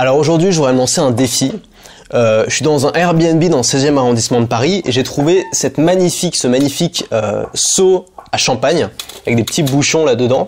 Alors 0.00 0.16
aujourd'hui, 0.16 0.52
je 0.52 0.56
voudrais 0.58 0.74
lancer 0.74 1.00
un 1.00 1.10
défi. 1.10 1.50
Euh, 2.14 2.44
je 2.46 2.54
suis 2.54 2.62
dans 2.62 2.86
un 2.86 2.92
Airbnb 2.92 3.42
dans 3.48 3.56
le 3.56 3.62
16e 3.64 3.96
arrondissement 3.96 4.40
de 4.40 4.46
Paris 4.46 4.80
et 4.84 4.92
j'ai 4.92 5.02
trouvé 5.02 5.44
cette 5.50 5.76
magnifique, 5.76 6.36
ce 6.36 6.46
magnifique 6.46 7.04
euh, 7.12 7.44
seau 7.52 8.06
à 8.30 8.36
champagne 8.36 8.88
avec 9.26 9.34
des 9.34 9.42
petits 9.42 9.64
bouchons 9.64 10.04
là-dedans. 10.04 10.46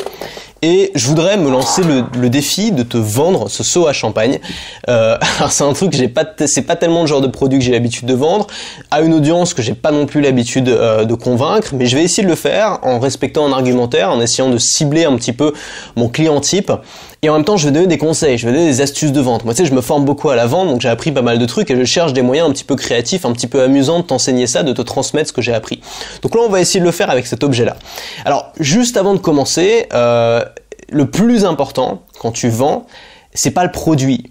Et 0.63 0.93
je 0.95 1.07
voudrais 1.07 1.39
me 1.39 1.51
lancer 1.51 1.83
le, 1.83 2.29
défi 2.29 2.71
de 2.71 2.83
te 2.83 2.99
vendre 2.99 3.49
ce 3.49 3.63
seau 3.63 3.87
à 3.87 3.95
champagne. 3.95 4.41
Euh, 4.89 5.17
c'est 5.51 5.65
un 5.65 5.73
truc 5.73 5.91
que 5.91 5.97
j'ai 5.97 6.09
pas, 6.09 6.27
c'est 6.47 6.63
pas 6.63 6.77
tellement 6.77 7.01
le 7.01 7.07
genre 7.07 7.23
de 7.23 7.27
produit 7.27 7.59
que 7.59 7.65
j'ai 7.65 7.73
l'habitude 7.73 8.07
de 8.07 8.15
vendre 8.15 8.47
à 8.91 9.01
une 9.01 9.15
audience 9.15 9.55
que 9.55 9.63
j'ai 9.63 9.75
pas 9.75 9.91
non 9.91 10.05
plus 10.05 10.21
l'habitude 10.21 10.69
euh, 10.69 11.05
de 11.05 11.15
convaincre, 11.15 11.71
mais 11.75 11.87
je 11.87 11.97
vais 11.97 12.05
essayer 12.05 12.23
de 12.23 12.29
le 12.29 12.35
faire 12.35 12.79
en 12.83 12.99
respectant 12.99 13.47
un 13.47 13.53
argumentaire, 13.53 14.11
en 14.11 14.21
essayant 14.21 14.51
de 14.51 14.59
cibler 14.59 15.05
un 15.05 15.17
petit 15.17 15.33
peu 15.33 15.55
mon 15.97 16.09
client 16.09 16.41
type. 16.41 16.71
Et 17.23 17.29
en 17.29 17.35
même 17.35 17.45
temps, 17.45 17.59
je 17.59 17.67
vais 17.67 17.73
donner 17.73 17.87
des 17.87 17.99
conseils, 17.99 18.39
je 18.39 18.47
vais 18.47 18.53
donner 18.53 18.67
des 18.67 18.81
astuces 18.81 19.13
de 19.13 19.21
vente. 19.21 19.45
Moi, 19.45 19.53
tu 19.53 19.63
sais, 19.63 19.69
je 19.69 19.75
me 19.75 19.83
forme 19.83 20.07
beaucoup 20.07 20.31
à 20.31 20.37
la 20.37 20.47
vente, 20.47 20.69
donc 20.69 20.81
j'ai 20.81 20.89
appris 20.89 21.13
pas 21.13 21.21
mal 21.21 21.39
de 21.39 21.45
trucs 21.45 21.71
et 21.71 21.77
je 21.77 21.85
cherche 21.85 22.15
des 22.15 22.23
moyens 22.23 22.49
un 22.49 22.53
petit 22.53 22.65
peu 22.65 22.77
créatifs, 22.77 23.27
un 23.27 23.33
petit 23.33 23.47
peu 23.47 23.63
amusants 23.63 24.01
de 24.01 24.05
t'enseigner 24.05 24.47
ça, 24.47 24.63
de 24.63 24.73
te 24.73 24.81
transmettre 24.81 25.29
ce 25.29 25.33
que 25.35 25.43
j'ai 25.43 25.53
appris. 25.53 25.81
Donc 26.23 26.35
là, 26.35 26.41
on 26.47 26.49
va 26.49 26.61
essayer 26.61 26.81
de 26.81 26.85
le 26.87 26.93
faire 26.93 27.11
avec 27.11 27.27
cet 27.27 27.45
objet-là. 27.45 27.77
Alors, 28.25 28.53
juste 28.59 28.97
avant 28.97 29.13
de 29.13 29.19
commencer, 29.19 29.87
euh, 29.93 30.43
le 30.89 31.11
plus 31.11 31.45
important 31.45 32.03
quand 32.19 32.33
tu 32.33 32.49
vends, 32.49 32.87
c'est 33.35 33.51
pas 33.51 33.65
le 33.65 33.71
produit 33.71 34.31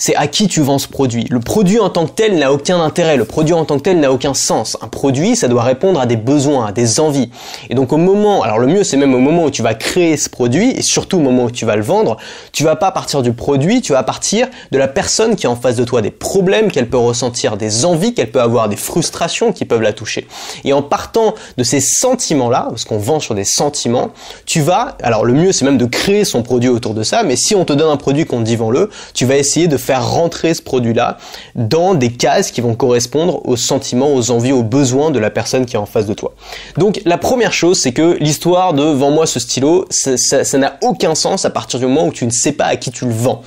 c'est 0.00 0.14
à 0.14 0.28
qui 0.28 0.46
tu 0.46 0.60
vends 0.60 0.78
ce 0.78 0.86
produit. 0.86 1.26
Le 1.28 1.40
produit 1.40 1.80
en 1.80 1.90
tant 1.90 2.06
que 2.06 2.12
tel 2.12 2.38
n'a 2.38 2.52
aucun 2.52 2.80
intérêt, 2.80 3.16
le 3.16 3.24
produit 3.24 3.52
en 3.52 3.64
tant 3.64 3.78
que 3.78 3.82
tel 3.82 3.98
n'a 3.98 4.12
aucun 4.12 4.32
sens. 4.32 4.78
Un 4.80 4.86
produit, 4.86 5.34
ça 5.34 5.48
doit 5.48 5.64
répondre 5.64 5.98
à 6.00 6.06
des 6.06 6.16
besoins, 6.16 6.66
à 6.66 6.72
des 6.72 7.00
envies. 7.00 7.30
Et 7.68 7.74
donc 7.74 7.92
au 7.92 7.96
moment, 7.96 8.42
alors 8.42 8.60
le 8.60 8.68
mieux 8.68 8.84
c'est 8.84 8.96
même 8.96 9.12
au 9.12 9.18
moment 9.18 9.44
où 9.44 9.50
tu 9.50 9.60
vas 9.60 9.74
créer 9.74 10.16
ce 10.16 10.30
produit, 10.30 10.70
et 10.70 10.82
surtout 10.82 11.16
au 11.16 11.20
moment 11.20 11.44
où 11.44 11.50
tu 11.50 11.66
vas 11.66 11.74
le 11.74 11.82
vendre, 11.82 12.16
tu 12.52 12.62
vas 12.62 12.76
pas 12.76 12.92
partir 12.92 13.22
du 13.22 13.32
produit, 13.32 13.80
tu 13.82 13.92
vas 13.92 14.04
partir 14.04 14.46
de 14.70 14.78
la 14.78 14.86
personne 14.86 15.34
qui 15.34 15.46
est 15.46 15.48
en 15.48 15.56
face 15.56 15.74
de 15.74 15.84
toi, 15.84 16.00
des 16.00 16.12
problèmes 16.12 16.70
qu'elle 16.70 16.88
peut 16.88 16.96
ressentir, 16.96 17.56
des 17.56 17.84
envies 17.84 18.14
qu'elle 18.14 18.30
peut 18.30 18.40
avoir, 18.40 18.68
des 18.68 18.76
frustrations 18.76 19.52
qui 19.52 19.64
peuvent 19.64 19.82
la 19.82 19.92
toucher. 19.92 20.28
Et 20.62 20.72
en 20.72 20.82
partant 20.82 21.34
de 21.56 21.64
ces 21.64 21.80
sentiments-là, 21.80 22.66
parce 22.68 22.84
qu'on 22.84 22.98
vend 22.98 23.18
sur 23.18 23.34
des 23.34 23.44
sentiments, 23.44 24.10
tu 24.46 24.60
vas, 24.60 24.96
alors 25.02 25.24
le 25.24 25.32
mieux 25.32 25.50
c'est 25.50 25.64
même 25.64 25.78
de 25.78 25.86
créer 25.86 26.24
son 26.24 26.44
produit 26.44 26.70
autour 26.70 26.94
de 26.94 27.02
ça, 27.02 27.24
mais 27.24 27.34
si 27.34 27.56
on 27.56 27.64
te 27.64 27.72
donne 27.72 27.90
un 27.90 27.96
produit 27.96 28.26
qu'on 28.26 28.38
te 28.38 28.44
dit 28.44 28.54
vends-le, 28.54 28.90
tu 29.12 29.26
vas 29.26 29.36
essayer 29.36 29.66
de 29.66 29.76
faire 29.88 30.06
rentrer 30.06 30.52
ce 30.52 30.60
produit-là 30.60 31.16
dans 31.54 31.94
des 31.94 32.12
cases 32.12 32.50
qui 32.50 32.60
vont 32.60 32.74
correspondre 32.74 33.40
aux 33.48 33.56
sentiments, 33.56 34.12
aux 34.12 34.30
envies, 34.30 34.52
aux 34.52 34.62
besoins 34.62 35.10
de 35.10 35.18
la 35.18 35.30
personne 35.30 35.64
qui 35.64 35.76
est 35.76 35.78
en 35.78 35.86
face 35.86 36.04
de 36.04 36.12
toi. 36.12 36.34
Donc 36.76 37.00
la 37.06 37.16
première 37.16 37.54
chose, 37.54 37.80
c'est 37.80 37.92
que 37.92 38.18
l'histoire 38.20 38.74
de 38.74 38.82
vends-moi 38.82 39.26
ce 39.26 39.40
stylo, 39.40 39.86
ça 39.88 40.58
n'a 40.58 40.76
aucun 40.82 41.14
sens 41.14 41.46
à 41.46 41.50
partir 41.50 41.80
du 41.80 41.86
moment 41.86 42.06
où 42.06 42.12
tu 42.12 42.26
ne 42.26 42.30
sais 42.30 42.52
pas 42.52 42.66
à 42.66 42.76
qui 42.76 42.90
tu 42.90 43.06
le 43.06 43.12
vends. 43.12 43.40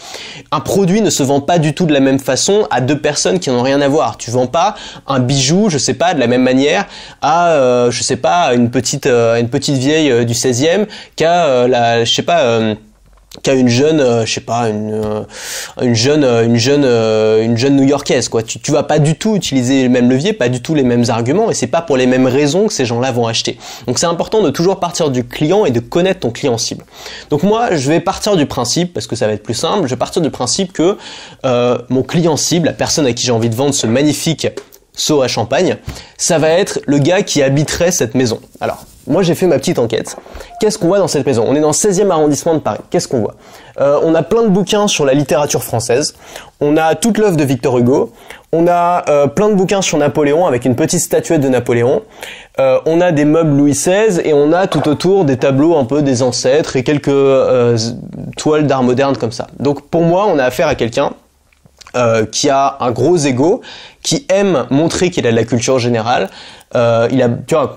Un 0.51 0.61
produit 0.61 1.01
ne 1.01 1.11
se 1.11 1.21
vend 1.21 1.41
pas 1.41 1.59
du 1.59 1.75
tout 1.75 1.85
de 1.85 1.93
la 1.93 1.99
même 1.99 2.19
façon 2.19 2.65
à 2.71 2.81
deux 2.81 2.97
personnes 2.97 3.37
qui 3.39 3.51
n'ont 3.51 3.61
rien 3.61 3.79
à 3.79 3.87
voir. 3.87 4.17
Tu 4.17 4.31
vends 4.31 4.47
pas 4.47 4.73
un 5.05 5.19
bijou, 5.19 5.69
je 5.69 5.77
sais 5.77 5.93
pas, 5.93 6.15
de 6.15 6.19
la 6.19 6.25
même 6.25 6.41
manière 6.41 6.87
à, 7.21 7.51
euh, 7.51 7.91
je 7.91 8.01
sais 8.01 8.15
pas, 8.17 8.55
une 8.55 8.71
petite, 8.71 9.05
euh, 9.05 9.39
une 9.39 9.49
petite 9.49 9.75
vieille 9.75 10.09
euh, 10.09 10.23
du 10.23 10.33
16e 10.33 10.87
qu'à 11.15 11.67
la, 11.67 12.03
je 12.03 12.11
sais 12.11 12.23
pas 12.23 12.75
qu'à 13.43 13.53
une 13.53 13.69
jeune 13.69 14.01
euh, 14.01 14.25
je 14.25 14.33
sais 14.33 14.41
pas 14.41 14.69
une 14.69 14.91
euh, 14.91 15.23
une 15.81 15.95
jeune 15.95 16.23
euh, 16.23 16.43
une 16.43 16.57
jeune 16.57 16.83
une 16.83 17.57
jeune 17.57 17.77
new-yorkaise 17.77 18.27
quoi. 18.27 18.43
Tu, 18.43 18.59
tu 18.59 18.71
vas 18.71 18.83
pas 18.83 18.99
du 18.99 19.15
tout 19.15 19.35
utiliser 19.35 19.83
le 19.83 19.89
même 19.89 20.09
levier 20.09 20.33
pas 20.33 20.49
du 20.49 20.61
tout 20.61 20.75
les 20.75 20.83
mêmes 20.83 21.05
arguments 21.07 21.49
et 21.49 21.53
c'est 21.53 21.67
pas 21.67 21.81
pour 21.81 21.95
les 21.95 22.07
mêmes 22.07 22.27
raisons 22.27 22.67
que 22.67 22.73
ces 22.73 22.85
gens-là 22.85 23.11
vont 23.11 23.27
acheter. 23.27 23.57
Donc 23.87 23.99
c'est 23.99 24.05
important 24.05 24.41
de 24.41 24.49
toujours 24.49 24.79
partir 24.79 25.09
du 25.09 25.25
client 25.25 25.65
et 25.65 25.71
de 25.71 25.79
connaître 25.79 26.21
ton 26.21 26.31
client 26.31 26.57
cible. 26.57 26.83
Donc 27.29 27.43
moi 27.43 27.75
je 27.75 27.87
vais 27.87 28.01
partir 28.01 28.35
du 28.35 28.45
principe 28.45 28.93
parce 28.93 29.07
que 29.07 29.15
ça 29.15 29.27
va 29.27 29.33
être 29.33 29.43
plus 29.43 29.53
simple 29.53 29.83
je 29.85 29.91
vais 29.91 29.99
partir 29.99 30.21
du 30.21 30.29
principe 30.29 30.73
que 30.73 30.97
mon 31.89 32.03
client 32.03 32.35
cible 32.35 32.67
la 32.67 32.73
personne 32.73 33.05
à 33.05 33.13
qui 33.13 33.25
j'ai 33.25 33.31
envie 33.31 33.49
de 33.49 33.55
vendre 33.55 33.73
ce 33.73 33.87
magnifique 33.87 34.47
seau 34.93 35.21
à 35.21 35.29
champagne 35.29 35.77
ça 36.17 36.37
va 36.37 36.49
être 36.49 36.79
le 36.85 36.97
gars 36.97 37.21
qui 37.21 37.41
habiterait 37.41 37.91
cette 37.91 38.13
maison. 38.13 38.41
Alors 38.59 38.85
moi 39.07 39.23
j'ai 39.23 39.35
fait 39.35 39.47
ma 39.47 39.57
petite 39.57 39.79
enquête. 39.79 40.15
Qu'est-ce 40.59 40.77
qu'on 40.77 40.87
voit 40.87 40.99
dans 40.99 41.07
cette 41.07 41.25
maison? 41.25 41.45
On 41.47 41.55
est 41.55 41.59
dans 41.59 41.69
le 41.69 41.73
16e 41.73 42.09
arrondissement 42.09 42.53
de 42.53 42.59
Paris. 42.59 42.79
Qu'est-ce 42.89 43.07
qu'on 43.07 43.21
voit? 43.21 43.35
Euh, 43.79 43.99
On 44.03 44.15
a 44.15 44.23
plein 44.23 44.43
de 44.43 44.49
bouquins 44.49 44.87
sur 44.87 45.05
la 45.05 45.13
littérature 45.13 45.63
française. 45.63 46.13
On 46.59 46.77
a 46.77 46.95
toute 46.95 47.17
l'œuvre 47.17 47.37
de 47.37 47.43
Victor 47.43 47.77
Hugo. 47.77 48.11
On 48.51 48.67
a 48.67 49.03
euh, 49.09 49.27
plein 49.27 49.49
de 49.49 49.55
bouquins 49.55 49.81
sur 49.81 49.97
Napoléon 49.97 50.45
avec 50.45 50.65
une 50.65 50.75
petite 50.75 50.99
statuette 50.99 51.41
de 51.41 51.49
Napoléon. 51.49 52.03
Euh, 52.59 52.79
on 52.85 53.01
a 53.01 53.11
des 53.11 53.25
meubles 53.25 53.55
Louis 53.55 53.71
XVI 53.71 54.21
et 54.23 54.33
on 54.33 54.51
a 54.53 54.67
tout 54.67 54.87
autour 54.87 55.25
des 55.25 55.37
tableaux 55.37 55.77
un 55.77 55.85
peu 55.85 56.01
des 56.01 56.21
ancêtres 56.21 56.75
et 56.75 56.83
quelques 56.83 57.09
toiles 58.37 58.67
d'art 58.67 58.83
moderne 58.83 59.17
comme 59.17 59.31
ça. 59.31 59.47
Donc 59.59 59.81
pour 59.89 60.01
moi, 60.01 60.27
on 60.27 60.37
a 60.37 60.43
affaire 60.43 60.67
à 60.67 60.75
quelqu'un 60.75 61.11
qui 62.31 62.49
a 62.49 62.77
un 62.79 62.91
gros 62.91 63.17
ego, 63.17 63.61
qui 64.03 64.25
aime 64.29 64.65
montrer 64.69 65.09
qu'il 65.11 65.27
a 65.27 65.31
de 65.31 65.35
la 65.35 65.43
culture 65.43 65.79
générale, 65.79 66.29
euh, 66.73 67.07
il 67.11 67.21
a, 67.21 67.27
tu 67.29 67.55
vois, 67.55 67.75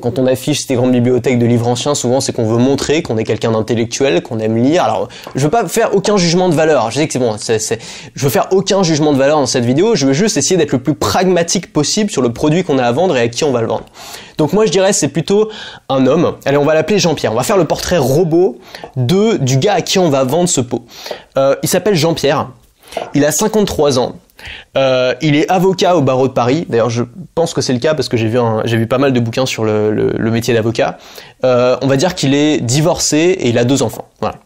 quand 0.00 0.18
on 0.18 0.26
affiche 0.26 0.64
ces 0.64 0.74
grandes 0.74 0.92
bibliothèques 0.92 1.38
de 1.38 1.46
livres 1.46 1.66
anciens, 1.66 1.94
souvent 1.94 2.20
c'est 2.20 2.32
qu'on 2.32 2.46
veut 2.46 2.58
montrer 2.58 3.02
qu'on 3.02 3.16
est 3.16 3.24
quelqu'un 3.24 3.50
d'intellectuel, 3.50 4.22
qu'on 4.22 4.38
aime 4.38 4.56
lire. 4.56 4.84
Alors, 4.84 5.08
je 5.34 5.40
veux 5.40 5.50
pas 5.50 5.66
faire 5.66 5.94
aucun 5.94 6.16
jugement 6.16 6.48
de 6.48 6.54
valeur. 6.54 6.90
Je 6.90 6.98
sais 6.98 7.06
que 7.06 7.12
c'est 7.12 7.18
bon. 7.18 7.36
Je 7.36 8.24
veux 8.24 8.30
faire 8.30 8.48
aucun 8.52 8.82
jugement 8.82 9.12
de 9.12 9.18
valeur 9.18 9.38
dans 9.38 9.46
cette 9.46 9.64
vidéo. 9.64 9.96
Je 9.96 10.06
veux 10.06 10.12
juste 10.12 10.36
essayer 10.36 10.56
d'être 10.56 10.72
le 10.72 10.78
plus 10.78 10.94
pragmatique 10.94 11.72
possible 11.72 12.10
sur 12.10 12.22
le 12.22 12.32
produit 12.32 12.62
qu'on 12.62 12.78
a 12.78 12.84
à 12.84 12.92
vendre 12.92 13.16
et 13.16 13.20
à 13.22 13.28
qui 13.28 13.42
on 13.42 13.50
va 13.50 13.60
le 13.60 13.66
vendre. 13.66 13.86
Donc 14.36 14.52
moi 14.52 14.66
je 14.66 14.70
dirais 14.70 14.92
c'est 14.92 15.08
plutôt 15.08 15.50
un 15.88 16.06
homme. 16.06 16.34
Allez, 16.44 16.56
on 16.56 16.64
va 16.64 16.74
l'appeler 16.74 17.00
Jean-Pierre. 17.00 17.32
On 17.32 17.36
va 17.36 17.42
faire 17.42 17.56
le 17.56 17.64
portrait 17.64 17.98
robot 17.98 18.58
de 18.96 19.36
du 19.38 19.56
gars 19.56 19.74
à 19.74 19.80
qui 19.80 19.98
on 19.98 20.10
va 20.10 20.22
vendre 20.22 20.48
ce 20.48 20.60
pot. 20.60 20.84
Euh, 21.36 21.56
il 21.64 21.68
s'appelle 21.68 21.96
Jean-Pierre. 21.96 22.48
Il 23.14 23.24
a 23.24 23.32
53 23.32 23.98
ans. 23.98 24.16
Euh, 24.76 25.14
il 25.20 25.34
est 25.34 25.50
avocat 25.50 25.96
au 25.96 26.02
barreau 26.02 26.28
de 26.28 26.32
Paris. 26.32 26.66
D'ailleurs, 26.68 26.90
je 26.90 27.04
pense 27.34 27.54
que 27.54 27.60
c'est 27.60 27.72
le 27.72 27.78
cas 27.78 27.94
parce 27.94 28.08
que 28.08 28.16
j'ai 28.16 28.28
vu, 28.28 28.38
vu 28.64 28.86
pas 28.86 28.98
mal 28.98 29.12
de 29.12 29.20
bouquins 29.20 29.46
sur 29.46 29.64
le, 29.64 30.30
métier 30.30 30.54
d'avocat. 30.54 30.98
Euh, 31.44 31.76
on 31.82 31.86
va 31.86 31.96
dire 31.96 32.14
qu'il 32.14 32.34
est 32.34 32.58
divorcé 32.60 33.36
et 33.40 33.48
il 33.48 33.58
a 33.58 33.64
deux 33.64 33.82
enfants. 33.82 34.08
Voilà. 34.20 34.36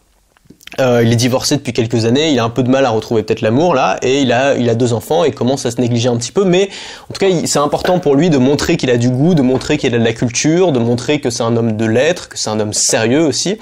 Euh, 0.80 1.02
il 1.04 1.12
est 1.12 1.16
divorcé 1.16 1.58
depuis 1.58 1.74
quelques 1.74 2.06
années, 2.06 2.30
il 2.30 2.38
a 2.38 2.44
un 2.44 2.48
peu 2.48 2.62
de 2.62 2.70
mal 2.70 2.86
à 2.86 2.90
retrouver 2.90 3.22
peut-être 3.22 3.42
l'amour 3.42 3.74
là, 3.74 3.98
et 4.00 4.22
il 4.22 4.32
a, 4.32 4.54
il 4.54 4.70
a 4.70 4.74
deux 4.74 4.94
enfants 4.94 5.22
et 5.22 5.30
commence 5.30 5.66
à 5.66 5.70
se 5.70 5.78
négliger 5.78 6.08
un 6.08 6.16
petit 6.16 6.32
peu, 6.32 6.46
mais 6.46 6.70
en 7.10 7.12
tout 7.12 7.20
cas 7.20 7.26
c'est 7.44 7.58
important 7.58 7.98
pour 7.98 8.14
lui 8.14 8.30
de 8.30 8.38
montrer 8.38 8.78
qu'il 8.78 8.88
a 8.88 8.96
du 8.96 9.10
goût, 9.10 9.34
de 9.34 9.42
montrer 9.42 9.76
qu'il 9.76 9.94
a 9.94 9.98
de 9.98 10.02
la 10.04 10.14
culture, 10.14 10.72
de 10.72 10.78
montrer 10.78 11.20
que 11.20 11.28
c'est 11.28 11.42
un 11.42 11.58
homme 11.58 11.76
de 11.76 11.84
lettres, 11.84 12.30
que 12.30 12.38
c'est 12.38 12.48
un 12.48 12.58
homme 12.58 12.72
sérieux 12.72 13.26
aussi, 13.26 13.58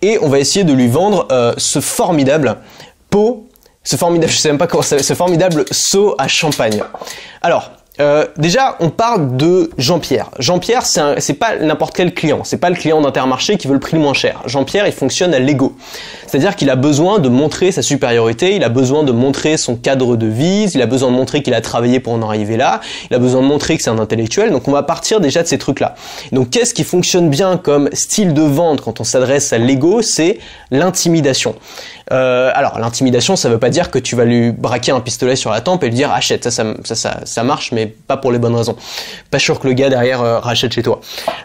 et 0.00 0.16
on 0.22 0.28
va 0.28 0.38
essayer 0.38 0.64
de 0.64 0.72
lui 0.72 0.86
vendre 0.86 1.26
ce 1.56 1.80
formidable 1.80 2.58
pot 3.10 3.48
ce 3.84 3.96
formidable, 3.96 4.32
je 4.32 4.38
sais 4.38 4.48
même 4.48 4.58
pas 4.58 4.66
comment 4.66 4.82
ça, 4.82 4.98
ce 4.98 5.14
formidable 5.14 5.64
saut 5.70 6.14
à 6.18 6.26
champagne. 6.26 6.82
Alors, 7.42 7.70
euh, 8.00 8.26
déjà, 8.36 8.76
on 8.80 8.90
parle 8.90 9.36
de 9.36 9.70
Jean-Pierre. 9.78 10.30
Jean-Pierre, 10.40 10.84
c'est 10.84 11.34
pas 11.34 11.56
n'importe 11.56 11.94
quel 11.94 12.12
client. 12.12 12.42
C'est 12.42 12.56
pas 12.56 12.70
le 12.70 12.74
client 12.74 13.00
d'Intermarché 13.00 13.56
qui 13.56 13.68
veut 13.68 13.74
le 13.74 13.80
prix 13.80 13.96
le 13.96 14.02
moins 14.02 14.14
cher. 14.14 14.42
Jean-Pierre, 14.46 14.86
il 14.86 14.92
fonctionne 14.92 15.32
à 15.32 15.38
l'ego. 15.38 15.76
C'est-à-dire 16.26 16.56
qu'il 16.56 16.70
a 16.70 16.76
besoin 16.76 17.20
de 17.20 17.28
montrer 17.28 17.70
sa 17.70 17.82
supériorité, 17.82 18.56
il 18.56 18.64
a 18.64 18.68
besoin 18.68 19.04
de 19.04 19.12
montrer 19.12 19.56
son 19.56 19.76
cadre 19.76 20.16
de 20.16 20.26
vie, 20.26 20.68
il 20.74 20.82
a 20.82 20.86
besoin 20.86 21.12
de 21.12 21.16
montrer 21.16 21.42
qu'il 21.42 21.54
a 21.54 21.60
travaillé 21.60 22.00
pour 22.00 22.12
en 22.12 22.22
arriver 22.22 22.56
là, 22.56 22.80
il 23.08 23.14
a 23.14 23.20
besoin 23.20 23.42
de 23.42 23.46
montrer 23.46 23.76
que 23.76 23.82
c'est 23.84 23.90
un 23.90 24.00
intellectuel. 24.00 24.50
Donc 24.50 24.66
on 24.66 24.72
va 24.72 24.82
partir 24.82 25.20
déjà 25.20 25.44
de 25.44 25.46
ces 25.46 25.58
trucs-là. 25.58 25.94
Donc 26.32 26.50
qu'est-ce 26.50 26.74
qui 26.74 26.82
fonctionne 26.82 27.30
bien 27.30 27.56
comme 27.56 27.88
style 27.92 28.34
de 28.34 28.42
vente 28.42 28.80
quand 28.80 29.00
on 29.00 29.04
s'adresse 29.04 29.52
à 29.52 29.58
l'ego? 29.58 30.02
C'est 30.02 30.38
l'intimidation. 30.72 31.54
Euh, 32.12 32.50
alors 32.54 32.78
l'intimidation, 32.78 33.36
ça 33.36 33.48
veut 33.48 33.58
pas 33.58 33.70
dire 33.70 33.90
que 33.90 33.98
tu 33.98 34.14
vas 34.14 34.24
lui 34.24 34.52
braquer 34.52 34.92
un 34.92 35.00
pistolet 35.00 35.36
sur 35.36 35.50
la 35.50 35.60
tempe 35.60 35.84
et 35.84 35.88
lui 35.88 35.94
dire 35.94 36.12
achète. 36.12 36.50
Ça, 36.50 36.64
ça, 36.84 37.20
ça, 37.24 37.42
marche, 37.44 37.72
mais 37.72 37.83
pas 37.86 38.16
pour 38.16 38.32
les 38.32 38.38
bonnes 38.38 38.54
raisons. 38.54 38.76
Pas 39.30 39.38
sûr 39.38 39.58
que 39.58 39.66
le 39.66 39.74
gars 39.74 39.88
derrière 39.88 40.22
euh, 40.22 40.38
rachète 40.38 40.72
chez 40.72 40.82
toi. 40.82 41.00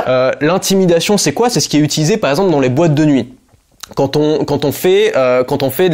Euh, 0.08 0.32
l'intimidation, 0.42 1.18
c'est 1.18 1.34
quoi? 1.34 1.50
C'est 1.50 1.60
ce 1.60 1.70
qui 1.70 1.78
est 1.78 1.82
utilisé 1.82 2.18
par 2.18 2.30
exemple 2.30 2.52
dans 2.52 2.60
les 2.60 2.70
boîtes 2.70 2.96
de 2.96 3.06
nuit 3.06 3.34
quand 3.96 4.18
on 4.18 4.72
fait 4.72 5.14
euh, 5.16 5.44
quand 5.44 5.64
on 5.64 5.70
fait 5.70 5.90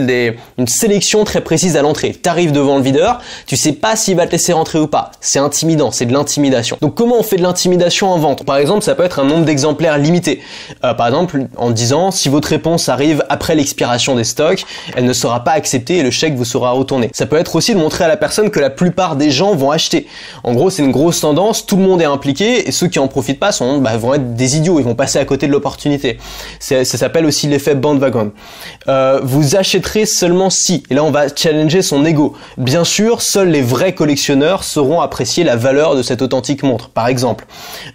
une 0.57 0.67
sélection 0.67 1.23
très 1.23 1.41
précise 1.41 1.77
à 1.77 1.81
l'entrée. 1.81 2.13
T'arrives 2.13 2.51
devant 2.51 2.77
le 2.77 2.83
videur, 2.83 3.19
tu 3.47 3.55
sais 3.55 3.73
pas 3.73 3.95
s'il 3.95 4.15
va 4.15 4.27
te 4.27 4.31
laisser 4.31 4.53
rentrer 4.53 4.79
ou 4.79 4.87
pas. 4.87 5.11
C'est 5.21 5.39
intimidant, 5.39 5.91
c'est 5.91 6.05
de 6.05 6.13
l'intimidation. 6.13 6.77
Donc 6.81 6.95
comment 6.95 7.19
on 7.19 7.23
fait 7.23 7.37
de 7.37 7.43
l'intimidation 7.43 8.09
en 8.09 8.17
vente? 8.17 8.45
Par 8.45 8.57
exemple, 8.57 8.83
ça 8.83 8.95
peut 8.95 9.03
être 9.03 9.19
un 9.19 9.25
nombre 9.25 9.45
d'exemplaires 9.45 9.97
limité. 9.97 10.41
Euh, 10.83 10.93
par 10.93 11.07
exemple, 11.07 11.47
en 11.57 11.71
disant 11.71 12.11
si 12.11 12.29
votre 12.29 12.49
réponse 12.49 12.89
arrive 12.89 13.23
après 13.29 13.55
l'expiration 13.55 14.15
des 14.15 14.23
stocks, 14.23 14.65
elle 14.95 15.05
ne 15.05 15.13
sera 15.13 15.43
pas 15.43 15.51
acceptée 15.51 15.97
et 15.97 16.03
le 16.03 16.11
chèque 16.11 16.35
vous 16.35 16.45
sera 16.45 16.71
retourné. 16.71 17.09
Ça 17.13 17.25
peut 17.25 17.37
être 17.37 17.55
aussi 17.55 17.73
de 17.73 17.79
montrer 17.79 18.03
à 18.03 18.07
la 18.07 18.17
personne 18.17 18.49
que 18.49 18.59
la 18.59 18.69
plupart 18.69 19.15
des 19.15 19.31
gens 19.31 19.55
vont 19.55 19.71
acheter. 19.71 20.07
En 20.43 20.53
gros, 20.53 20.69
c'est 20.69 20.83
une 20.83 20.91
grosse 20.91 21.21
tendance, 21.21 21.65
tout 21.65 21.77
le 21.77 21.83
monde 21.83 22.01
est 22.01 22.05
impliqué 22.05 22.67
et 22.67 22.71
ceux 22.71 22.87
qui 22.87 22.99
en 22.99 23.07
profitent 23.07 23.39
pas 23.39 23.51
sont 23.51 23.79
bah, 23.79 23.97
vont 23.97 24.13
être 24.13 24.35
des 24.35 24.57
idiots, 24.57 24.79
ils 24.79 24.85
vont 24.85 24.95
passer 24.95 25.19
à 25.19 25.25
côté 25.25 25.47
de 25.47 25.51
l'opportunité. 25.51 26.17
Ça 26.59 26.83
s'appelle 26.83 27.25
aussi 27.25 27.47
l'effet 27.47 27.75
bandwagon. 27.85 28.31
Euh, 28.87 29.19
vous 29.23 29.55
achèterez 29.55 30.05
seulement 30.05 30.49
si. 30.49 30.83
Et 30.89 30.95
là, 30.95 31.03
on 31.03 31.11
va 31.11 31.27
challenger 31.33 31.81
son 31.81 32.03
ego. 32.03 32.35
Bien 32.57 32.83
sûr, 32.83 33.21
seuls 33.21 33.49
les 33.49 33.61
vrais 33.61 33.93
collectionneurs 33.93 34.63
sauront 34.63 35.01
apprécier 35.01 35.43
la 35.43 35.55
valeur 35.55 35.95
de 35.95 36.01
cette 36.01 36.21
authentique 36.21 36.63
montre. 36.63 36.89
Par 36.89 37.07
exemple, 37.07 37.45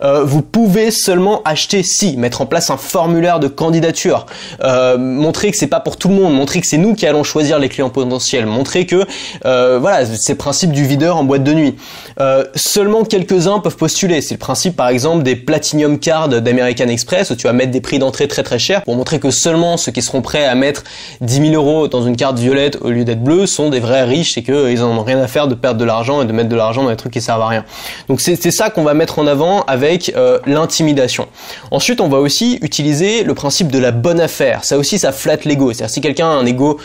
euh, 0.02 0.22
vous 0.22 0.42
pouvez 0.42 0.92
seulement 0.92 1.42
acheter 1.44 1.82
si. 1.82 2.16
Mettre 2.16 2.40
en 2.40 2.46
place 2.46 2.70
un 2.70 2.76
formulaire 2.76 3.40
de 3.40 3.48
candidature. 3.48 4.26
Euh, 4.62 4.96
montrer 4.96 5.50
que 5.50 5.56
c'est 5.56 5.66
pas 5.66 5.80
pour 5.80 5.96
tout 5.96 6.08
le 6.08 6.14
monde. 6.14 6.34
Montrer 6.34 6.60
que 6.60 6.66
c'est 6.68 6.78
nous 6.78 6.94
qui 6.94 7.06
allons 7.06 7.24
choisir 7.24 7.58
les 7.58 7.68
clients 7.68 7.90
potentiels. 7.90 8.46
Montrer 8.46 8.86
que 8.86 9.06
voilà, 9.42 10.06
c'est 10.06 10.34
le 10.34 10.38
principe 10.38 10.70
du 10.70 10.84
videur 10.84 11.16
en 11.16 11.24
boîte 11.24 11.42
de 11.42 11.52
nuit. 11.52 11.76
Seulement 12.54 13.04
quelques-uns 13.04 13.58
peuvent 13.58 13.76
postuler. 13.76 14.20
C'est 14.20 14.34
le 14.34 14.38
principe, 14.38 14.76
par 14.76 14.88
exemple, 14.88 15.24
des 15.24 15.36
Platinum 15.36 15.98
Cards 15.98 16.28
d'American 16.28 16.88
Express 16.88 17.30
où 17.30 17.34
tu 17.34 17.46
vas 17.46 17.52
mettre 17.52 17.72
des 17.72 17.80
prix 17.80 17.98
d'entrée 17.98 18.28
très 18.28 18.42
très 18.42 18.58
chers 18.58 18.82
pour 18.82 18.96
montrer 18.96 19.18
que 19.18 19.30
seulement 19.30 19.76
ceux 19.80 19.92
qui 19.92 20.02
seront 20.02 20.22
prêts 20.22 20.44
à 20.44 20.54
mettre 20.54 20.84
10 21.20 21.50
000 21.50 21.54
euros 21.54 21.88
dans 21.88 22.02
une 22.02 22.16
carte 22.16 22.38
violette 22.38 22.78
au 22.80 22.90
lieu 22.90 23.04
d'être 23.04 23.22
bleue 23.22 23.46
sont 23.46 23.70
des 23.70 23.80
vrais 23.80 24.04
riches 24.04 24.38
et 24.38 24.42
qu'ils 24.42 24.82
en 24.82 24.96
ont 24.98 25.02
rien 25.02 25.20
à 25.20 25.26
faire 25.26 25.48
de 25.48 25.54
perdre 25.54 25.80
de 25.80 25.84
l'argent 25.84 26.22
et 26.22 26.26
de 26.26 26.32
mettre 26.32 26.48
de 26.48 26.56
l'argent 26.56 26.84
dans 26.84 26.90
des 26.90 26.96
trucs 26.96 27.12
qui 27.12 27.20
servent 27.20 27.42
à 27.42 27.48
rien. 27.48 27.64
Donc 28.08 28.20
c'est 28.20 28.36
ça 28.50 28.70
qu'on 28.70 28.82
va 28.82 28.94
mettre 28.94 29.18
en 29.18 29.26
avant 29.26 29.62
avec 29.62 30.12
euh, 30.16 30.38
l'intimidation. 30.46 31.26
Ensuite, 31.70 32.00
on 32.00 32.08
va 32.08 32.18
aussi 32.18 32.58
utiliser 32.62 33.24
le 33.24 33.34
principe 33.34 33.70
de 33.70 33.78
la 33.78 33.90
bonne 33.90 34.20
affaire. 34.20 34.64
Ça 34.64 34.78
aussi, 34.78 34.98
ça 34.98 35.12
flatte 35.12 35.44
l'ego. 35.44 35.72
C'est-à-dire 35.72 35.92
si 35.92 36.00
quelqu'un 36.00 36.26
a 36.26 36.34
un 36.34 36.46
ego 36.46 36.78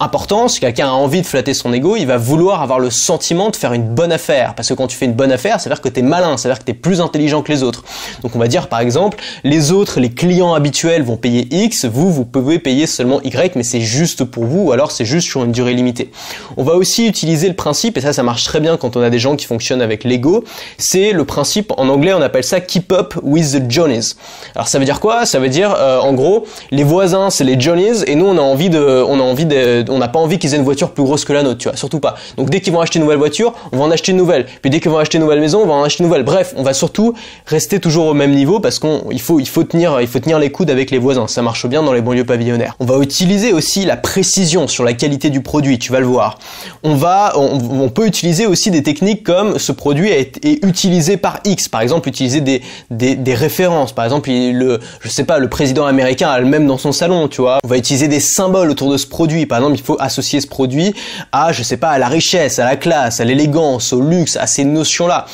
important, 0.00 0.48
si 0.48 0.60
quelqu'un 0.60 0.88
a 0.88 0.92
envie 0.92 1.22
de 1.22 1.26
flatter 1.26 1.54
son 1.54 1.72
ego, 1.72 1.96
il 1.96 2.06
va 2.06 2.16
vouloir 2.16 2.62
avoir 2.62 2.78
le 2.78 2.90
sentiment 2.90 3.50
de 3.50 3.56
faire 3.56 3.72
une 3.72 3.94
bonne 3.94 4.12
affaire. 4.12 4.54
Parce 4.54 4.68
que 4.68 4.74
quand 4.74 4.86
tu 4.86 4.96
fais 4.96 5.06
une 5.06 5.14
bonne 5.14 5.32
affaire, 5.32 5.60
ça 5.60 5.68
veut 5.68 5.74
dire 5.74 5.82
que 5.82 5.88
tu 5.88 6.00
es 6.00 6.02
malin, 6.02 6.36
ça 6.36 6.48
veut 6.48 6.54
dire 6.54 6.60
que 6.60 6.64
tu 6.64 6.72
es 6.72 6.74
plus 6.74 7.00
intelligent 7.00 7.42
que 7.42 7.52
les 7.52 7.62
autres. 7.62 7.84
Donc 8.22 8.34
on 8.34 8.38
va 8.38 8.48
dire 8.48 8.68
par 8.68 8.80
exemple, 8.80 9.18
les 9.44 9.72
autres, 9.72 10.00
les 10.00 10.10
clients 10.10 10.54
habituels 10.54 11.02
vont 11.02 11.16
payer 11.16 11.46
X, 11.50 11.84
vous, 11.84 12.12
vous 12.12 12.24
pouvez 12.24 12.58
payer 12.58 12.86
seulement 12.86 13.20
Y, 13.22 13.56
mais 13.56 13.62
c'est 13.62 13.80
juste 13.80 14.24
pour 14.24 14.44
vous, 14.44 14.64
ou 14.64 14.72
alors 14.72 14.90
c'est 14.90 15.04
juste 15.04 15.28
sur 15.28 15.44
une 15.44 15.52
durée 15.52 15.74
limitée. 15.74 16.10
On 16.56 16.62
va 16.62 16.74
aussi 16.74 17.06
utiliser 17.06 17.48
le 17.48 17.54
principe, 17.54 17.96
et 17.96 18.00
ça 18.00 18.12
ça 18.12 18.22
marche 18.22 18.44
très 18.44 18.60
bien 18.60 18.76
quand 18.76 18.96
on 18.96 19.02
a 19.02 19.10
des 19.10 19.18
gens 19.18 19.36
qui 19.36 19.46
fonctionnent 19.46 19.82
avec 19.82 20.04
l'ego, 20.04 20.44
c'est 20.78 21.12
le 21.12 21.24
principe, 21.24 21.72
en 21.76 21.88
anglais 21.88 22.14
on 22.14 22.22
appelle 22.22 22.44
ça 22.44 22.60
keep 22.60 22.92
up 22.92 23.14
with 23.22 23.52
the 23.52 23.70
Johnnies. 23.70 24.14
Alors 24.54 24.68
ça 24.68 24.78
veut 24.78 24.84
dire 24.84 25.00
quoi? 25.00 25.26
Ça 25.26 25.38
veut 25.38 25.48
dire 25.48 25.74
euh, 25.78 25.98
en 26.00 26.12
gros, 26.12 26.46
les 26.70 26.84
voisins 26.84 27.30
c'est 27.30 27.44
les 27.44 27.58
Johnnies, 27.60 28.04
et 28.06 28.14
nous 28.14 28.26
on 28.26 28.38
a 28.38 28.42
envie 28.42 28.70
de, 28.70 29.04
on 29.06 29.18
a 29.20 29.22
envie 29.22 29.46
de, 29.46 29.65
on 29.88 29.98
n'a 29.98 30.08
pas 30.08 30.18
envie 30.18 30.38
qu'ils 30.38 30.54
aient 30.54 30.58
une 30.58 30.64
voiture 30.64 30.92
plus 30.92 31.04
grosse 31.04 31.24
que 31.24 31.32
la 31.32 31.42
nôtre, 31.42 31.58
tu 31.58 31.68
vois, 31.68 31.76
surtout 31.76 32.00
pas. 32.00 32.16
Donc 32.36 32.50
dès 32.50 32.60
qu'ils 32.60 32.72
vont 32.72 32.80
acheter 32.80 32.98
une 32.98 33.04
nouvelle 33.04 33.18
voiture, 33.18 33.52
on 33.72 33.78
va 33.78 33.84
en 33.84 33.90
acheter 33.90 34.12
une 34.12 34.18
nouvelle. 34.18 34.46
Puis 34.62 34.70
dès 34.70 34.80
qu'ils 34.80 34.90
vont 34.90 34.98
acheter 34.98 35.18
une 35.18 35.24
nouvelle 35.24 35.40
maison, 35.40 35.62
on 35.62 35.66
va 35.66 35.74
en 35.74 35.82
acheter 35.82 36.02
une 36.02 36.08
nouvelle. 36.08 36.24
Bref, 36.24 36.54
on 36.56 36.62
va 36.62 36.74
surtout 36.74 37.14
rester 37.46 37.80
toujours 37.80 38.06
au 38.06 38.14
même 38.14 38.32
niveau 38.32 38.60
parce 38.60 38.78
qu'il 38.78 39.20
faut, 39.20 39.40
il 39.40 39.48
faut 39.48 39.64
tenir, 39.64 40.00
il 40.00 40.06
faut 40.06 40.18
tenir 40.18 40.38
les 40.38 40.50
coudes 40.50 40.70
avec 40.70 40.90
les 40.90 40.98
voisins. 40.98 41.26
Ça 41.26 41.42
marche 41.42 41.66
bien 41.66 41.82
dans 41.82 41.92
les 41.92 42.02
banlieues 42.02 42.24
pavillonnaires. 42.24 42.76
On 42.80 42.84
va 42.84 42.98
utiliser 42.98 43.52
aussi 43.52 43.84
la 43.84 43.96
précision 43.96 44.68
sur 44.68 44.84
la 44.84 44.92
qualité 44.92 45.30
du 45.30 45.40
produit, 45.40 45.78
tu 45.78 45.92
vas 45.92 46.00
le 46.00 46.06
voir. 46.06 46.38
On 46.82 46.94
va, 46.94 47.32
on, 47.36 47.88
peut 47.88 48.06
utiliser 48.06 48.46
aussi 48.46 48.70
des 48.70 48.82
techniques 48.82 49.24
comme 49.24 49.58
ce 49.58 49.72
produit 49.72 50.10
est, 50.10 50.44
utilisé 50.64 51.16
par 51.16 51.40
X. 51.44 51.68
Par 51.68 51.80
exemple, 51.80 52.08
utiliser 52.08 52.40
des, 52.40 52.62
des, 52.90 53.34
références. 53.34 53.92
Par 53.92 54.04
exemple, 54.04 54.30
le, 54.30 54.80
je 55.00 55.08
sais 55.08 55.24
pas, 55.24 55.38
le 55.38 55.48
président 55.48 55.86
américain 55.86 56.28
a 56.28 56.40
le 56.40 56.46
même 56.46 56.66
dans 56.66 56.78
son 56.78 56.92
salon, 56.92 57.28
tu 57.28 57.40
vois. 57.40 57.58
On 57.64 57.68
va 57.68 57.76
utiliser 57.76 58.08
des 58.08 58.20
symboles 58.20 58.70
autour 58.70 58.90
de 58.90 58.96
ce 58.96 59.06
produit. 59.06 59.46
Exemple, 59.58 59.76
il 59.76 59.82
faut 59.82 59.96
associer 60.00 60.40
ce 60.40 60.46
produit 60.46 60.94
à, 61.32 61.52
je 61.52 61.62
sais 61.62 61.76
pas, 61.76 61.90
à 61.90 61.98
la 61.98 62.08
richesse, 62.08 62.58
à 62.58 62.64
la 62.64 62.76
classe, 62.76 63.20
à 63.20 63.24
l'élégance, 63.24 63.92
au 63.92 64.00
luxe, 64.00 64.36
à 64.36 64.46
ces 64.46 64.64
notions-là. 64.64 65.26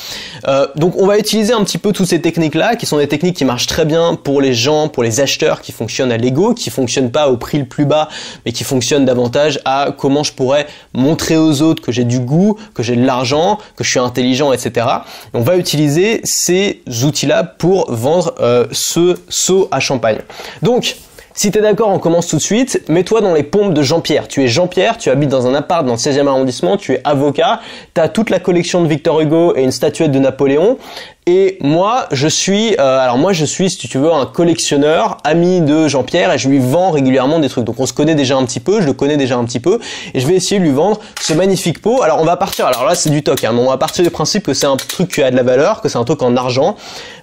Euh, 0.47 0.67
donc 0.75 0.95
on 0.97 1.05
va 1.05 1.17
utiliser 1.17 1.53
un 1.53 1.63
petit 1.63 1.77
peu 1.77 1.91
toutes 1.91 2.07
ces 2.07 2.21
techniques-là, 2.21 2.75
qui 2.75 2.85
sont 2.85 2.97
des 2.97 3.07
techniques 3.07 3.35
qui 3.35 3.45
marchent 3.45 3.67
très 3.67 3.85
bien 3.85 4.15
pour 4.15 4.41
les 4.41 4.53
gens, 4.53 4.87
pour 4.87 5.03
les 5.03 5.19
acheteurs 5.19 5.61
qui 5.61 5.71
fonctionnent 5.71 6.11
à 6.11 6.17
l'ego, 6.17 6.53
qui 6.53 6.69
fonctionnent 6.69 7.11
pas 7.11 7.29
au 7.29 7.37
prix 7.37 7.59
le 7.59 7.65
plus 7.65 7.85
bas, 7.85 8.09
mais 8.45 8.51
qui 8.51 8.63
fonctionnent 8.63 9.05
davantage 9.05 9.59
à 9.65 9.93
comment 9.97 10.23
je 10.23 10.33
pourrais 10.33 10.67
montrer 10.93 11.37
aux 11.37 11.61
autres 11.61 11.81
que 11.81 11.91
j'ai 11.91 12.03
du 12.03 12.19
goût, 12.19 12.57
que 12.73 12.83
j'ai 12.83 12.95
de 12.95 13.05
l'argent, 13.05 13.59
que 13.75 13.83
je 13.83 13.89
suis 13.89 13.99
intelligent, 13.99 14.53
etc. 14.53 14.87
on 15.33 15.41
va 15.41 15.57
utiliser 15.57 16.21
ces 16.23 16.81
outils-là 17.03 17.43
pour 17.43 17.91
vendre 17.91 18.33
euh, 18.39 18.67
ce 18.71 19.17
seau 19.29 19.67
à 19.71 19.79
champagne. 19.79 20.19
Donc, 20.61 20.95
si 21.33 21.49
t'es 21.51 21.61
d'accord, 21.61 21.89
on 21.89 21.99
commence 21.99 22.27
tout 22.27 22.35
de 22.35 22.41
suite. 22.41 22.83
Mets-toi 22.89 23.21
dans 23.21 23.33
les 23.33 23.43
pompes 23.43 23.73
de 23.73 23.81
Jean-Pierre. 23.81 24.27
Tu 24.27 24.43
es 24.43 24.47
Jean-Pierre, 24.47 24.97
tu 24.97 25.09
habites 25.09 25.29
dans 25.29 25.47
un 25.47 25.53
appart 25.55 25.85
dans 25.85 25.93
le 25.93 25.97
16e 25.97 26.27
arrondissement, 26.27 26.77
tu 26.77 26.93
es 26.93 27.01
avocat, 27.03 27.59
tu 27.95 28.01
as 28.01 28.09
toute 28.09 28.29
la 28.29 28.39
collection 28.39 28.83
de 28.83 28.87
Victor 28.87 29.19
Hugo 29.21 29.55
et 29.55 29.63
une 29.63 29.71
statuette 29.71 30.11
de 30.11 30.19
Napoléon. 30.19 30.77
Et 31.25 31.57
moi, 31.61 32.07
je 32.11 32.27
suis, 32.27 32.75
euh, 32.79 32.99
alors 32.99 33.17
moi, 33.17 33.31
je 33.31 33.45
suis, 33.45 33.69
si 33.69 33.87
tu 33.87 33.97
veux, 33.97 34.11
un 34.11 34.25
collectionneur, 34.25 35.17
ami 35.23 35.61
de 35.61 35.87
Jean-Pierre, 35.87 36.33
et 36.33 36.37
je 36.37 36.49
lui 36.49 36.59
vends 36.59 36.91
régulièrement 36.91 37.39
des 37.39 37.47
trucs. 37.47 37.63
Donc, 37.63 37.79
on 37.79 37.85
se 37.85 37.93
connaît 37.93 38.15
déjà 38.15 38.35
un 38.35 38.45
petit 38.45 38.59
peu, 38.59 38.81
je 38.81 38.87
le 38.87 38.93
connais 38.93 39.15
déjà 39.15 39.37
un 39.37 39.45
petit 39.45 39.61
peu, 39.61 39.79
et 40.13 40.19
je 40.19 40.27
vais 40.27 40.35
essayer 40.35 40.59
de 40.59 40.65
lui 40.65 40.73
vendre 40.73 40.99
ce 41.21 41.33
magnifique 41.33 41.81
pot. 41.81 42.01
Alors, 42.01 42.19
on 42.19 42.25
va 42.25 42.35
partir. 42.35 42.65
Alors 42.65 42.83
là, 42.83 42.93
c'est 42.93 43.09
du 43.09 43.23
toc. 43.23 43.41
Hein, 43.45 43.55
on 43.57 43.69
va 43.69 43.77
partir 43.77 44.03
du 44.03 44.09
principe 44.09 44.45
que 44.45 44.53
c'est 44.53 44.65
un 44.65 44.75
truc 44.75 45.13
qui 45.13 45.23
a 45.23 45.31
de 45.31 45.37
la 45.37 45.43
valeur, 45.43 45.81
que 45.81 45.87
c'est 45.87 45.97
un 45.97 46.03
truc 46.03 46.21
en 46.21 46.35
argent, 46.35 46.75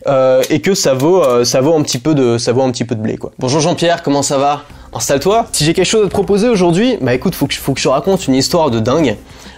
euh, 0.06 0.42
et 0.48 0.62
que 0.62 0.74
ça 0.74 0.94
vaut, 0.94 1.22
euh, 1.22 1.44
ça 1.44 1.60
vaut 1.60 1.74
un 1.74 1.82
petit 1.82 1.98
peu 1.98 2.14
de, 2.14 2.38
ça 2.38 2.52
vaut 2.52 2.62
un 2.62 2.70
petit 2.70 2.84
peu 2.84 2.94
de 2.94 3.02
blé, 3.02 3.18
quoi. 3.18 3.32
Bonjour 3.38 3.60
Jean-Pierre, 3.60 4.02
comment 4.02 4.22
ça 4.22 4.38
va? 4.38 4.62
Installe-toi. 4.94 5.46
Si 5.52 5.64
j'ai 5.64 5.74
quelque 5.74 5.84
chose 5.84 6.06
à 6.06 6.08
te 6.08 6.12
proposer 6.12 6.48
aujourd'hui, 6.48 6.96
bah 7.00 7.12
écoute, 7.14 7.34
faut 7.34 7.46
que, 7.46 7.54
faut 7.54 7.74
que 7.74 7.78
je 7.78 7.84
te 7.84 7.88
raconte 7.88 8.26
une 8.26 8.34
histoire 8.34 8.70
de 8.70 8.80
dingue. 8.80 9.16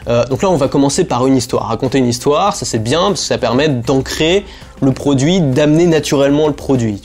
Euh, 0.08 0.24
donc 0.26 0.42
là, 0.42 0.50
on 0.50 0.56
va 0.56 0.68
commencer 0.68 1.04
par 1.04 1.26
une 1.26 1.36
histoire. 1.36 1.68
Raconter 1.68 1.98
une 1.98 2.08
histoire, 2.08 2.56
ça 2.56 2.64
c'est 2.64 2.82
bien 2.82 3.08
parce 3.08 3.20
que 3.20 3.26
ça 3.26 3.38
permet 3.38 3.68
d'ancrer 3.68 4.44
le 4.80 4.92
produit, 4.92 5.40
d'amener 5.40 5.86
naturellement 5.86 6.48
le 6.48 6.54
produit. 6.54 7.00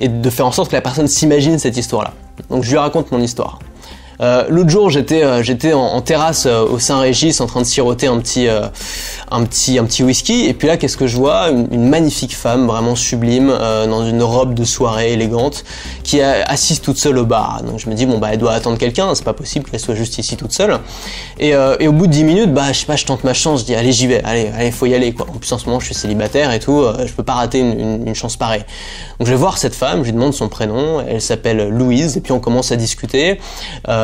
et 0.00 0.08
de 0.08 0.30
faire 0.30 0.46
en 0.46 0.52
sorte 0.52 0.70
que 0.70 0.76
la 0.76 0.82
personne 0.82 1.08
s'imagine 1.08 1.58
cette 1.58 1.76
histoire-là. 1.76 2.12
Donc 2.50 2.62
je 2.62 2.70
lui 2.70 2.78
raconte 2.78 3.10
mon 3.10 3.20
histoire. 3.20 3.58
Euh, 4.20 4.44
l'autre 4.48 4.70
jour, 4.70 4.90
j'étais 4.90 5.22
euh, 5.22 5.42
j'étais 5.42 5.72
en, 5.72 6.00
terrasse 6.00 6.46
euh, 6.46 6.64
au 6.64 6.78
Saint-Régis 6.78 7.40
en 7.40 7.46
train 7.46 7.60
de 7.60 7.66
siroter 7.66 8.08
un 8.08 8.18
petit 8.18 8.48
un 9.30 9.44
petit 9.44 9.78
un 9.78 9.84
petit 9.84 10.02
whisky 10.02 10.46
et 10.46 10.54
puis 10.54 10.66
là, 10.66 10.76
qu'est-ce 10.76 10.96
que 10.96 11.06
je 11.06 11.16
vois? 11.16 11.50
Une, 11.50 11.88
magnifique 11.88 12.36
femme 12.36 12.66
vraiment 12.66 12.94
sublime 12.96 13.48
dans 13.48 14.06
une 14.06 14.22
robe 14.22 14.52
de 14.52 14.64
soirée 14.64 15.12
élégante 15.14 15.64
qui 16.02 16.20
assise 16.20 16.80
toute 16.80 16.98
seule 16.98 17.16
au 17.16 17.24
bar. 17.24 17.62
Donc 17.62 17.78
je 17.78 17.88
me 17.88 17.94
dis 17.94 18.04
bon 18.04 18.18
bah 18.18 18.28
elle 18.32 18.38
doit 18.38 18.52
attendre 18.52 18.76
quelqu'un, 18.76 19.14
c'est 19.14 19.24
pas 19.24 19.32
possible 19.32 19.70
qu'elle 19.70 19.80
soit 19.80 19.94
juste 19.94 20.18
ici 20.18 20.36
toute 20.36 20.52
seule. 20.52 20.78
Et, 21.38 21.56
au 21.56 21.92
bout 21.92 22.06
de 22.06 22.12
10 22.12 22.24
minutes, 22.24 22.52
bah 22.52 22.72
je 22.72 22.80
sais 22.80 22.86
pas, 22.86 22.96
je 22.96 23.06
tente 23.06 23.24
ma 23.24 23.32
chance, 23.32 23.60
je 23.60 23.64
dis 23.66 23.74
allez 23.74 23.92
j'y 23.92 24.06
vais, 24.06 24.22
allez 24.24 24.50
allez 24.54 24.70
faut 24.70 24.86
y 24.86 24.94
aller 24.94 25.14
quoi. 25.14 25.26
En 25.28 25.38
plus 25.38 25.50
en 25.52 25.58
ce 25.58 25.66
moment 25.66 25.80
je 25.80 25.86
suis 25.86 25.94
célibataire 25.94 26.52
et 26.52 26.58
tout, 26.58 26.84
je 27.04 27.12
peux 27.12 27.22
pas 27.22 27.34
rater 27.34 27.60
une, 27.60 28.14
chance 28.14 28.36
pareille. 28.36 28.64
Donc 29.18 29.28
je 29.28 29.32
vais 29.32 29.38
voir 29.38 29.56
cette 29.58 29.74
femme, 29.74 30.00
je 30.00 30.06
lui 30.06 30.12
demande 30.12 30.34
son 30.34 30.48
prénom, 30.48 31.00
elle 31.00 31.22
s'appelle 31.22 31.68
Louise 31.68 32.16
et 32.16 32.20
puis 32.20 32.32
on 32.32 32.40
commence 32.40 32.70
à 32.72 32.76
discuter. 32.76 33.38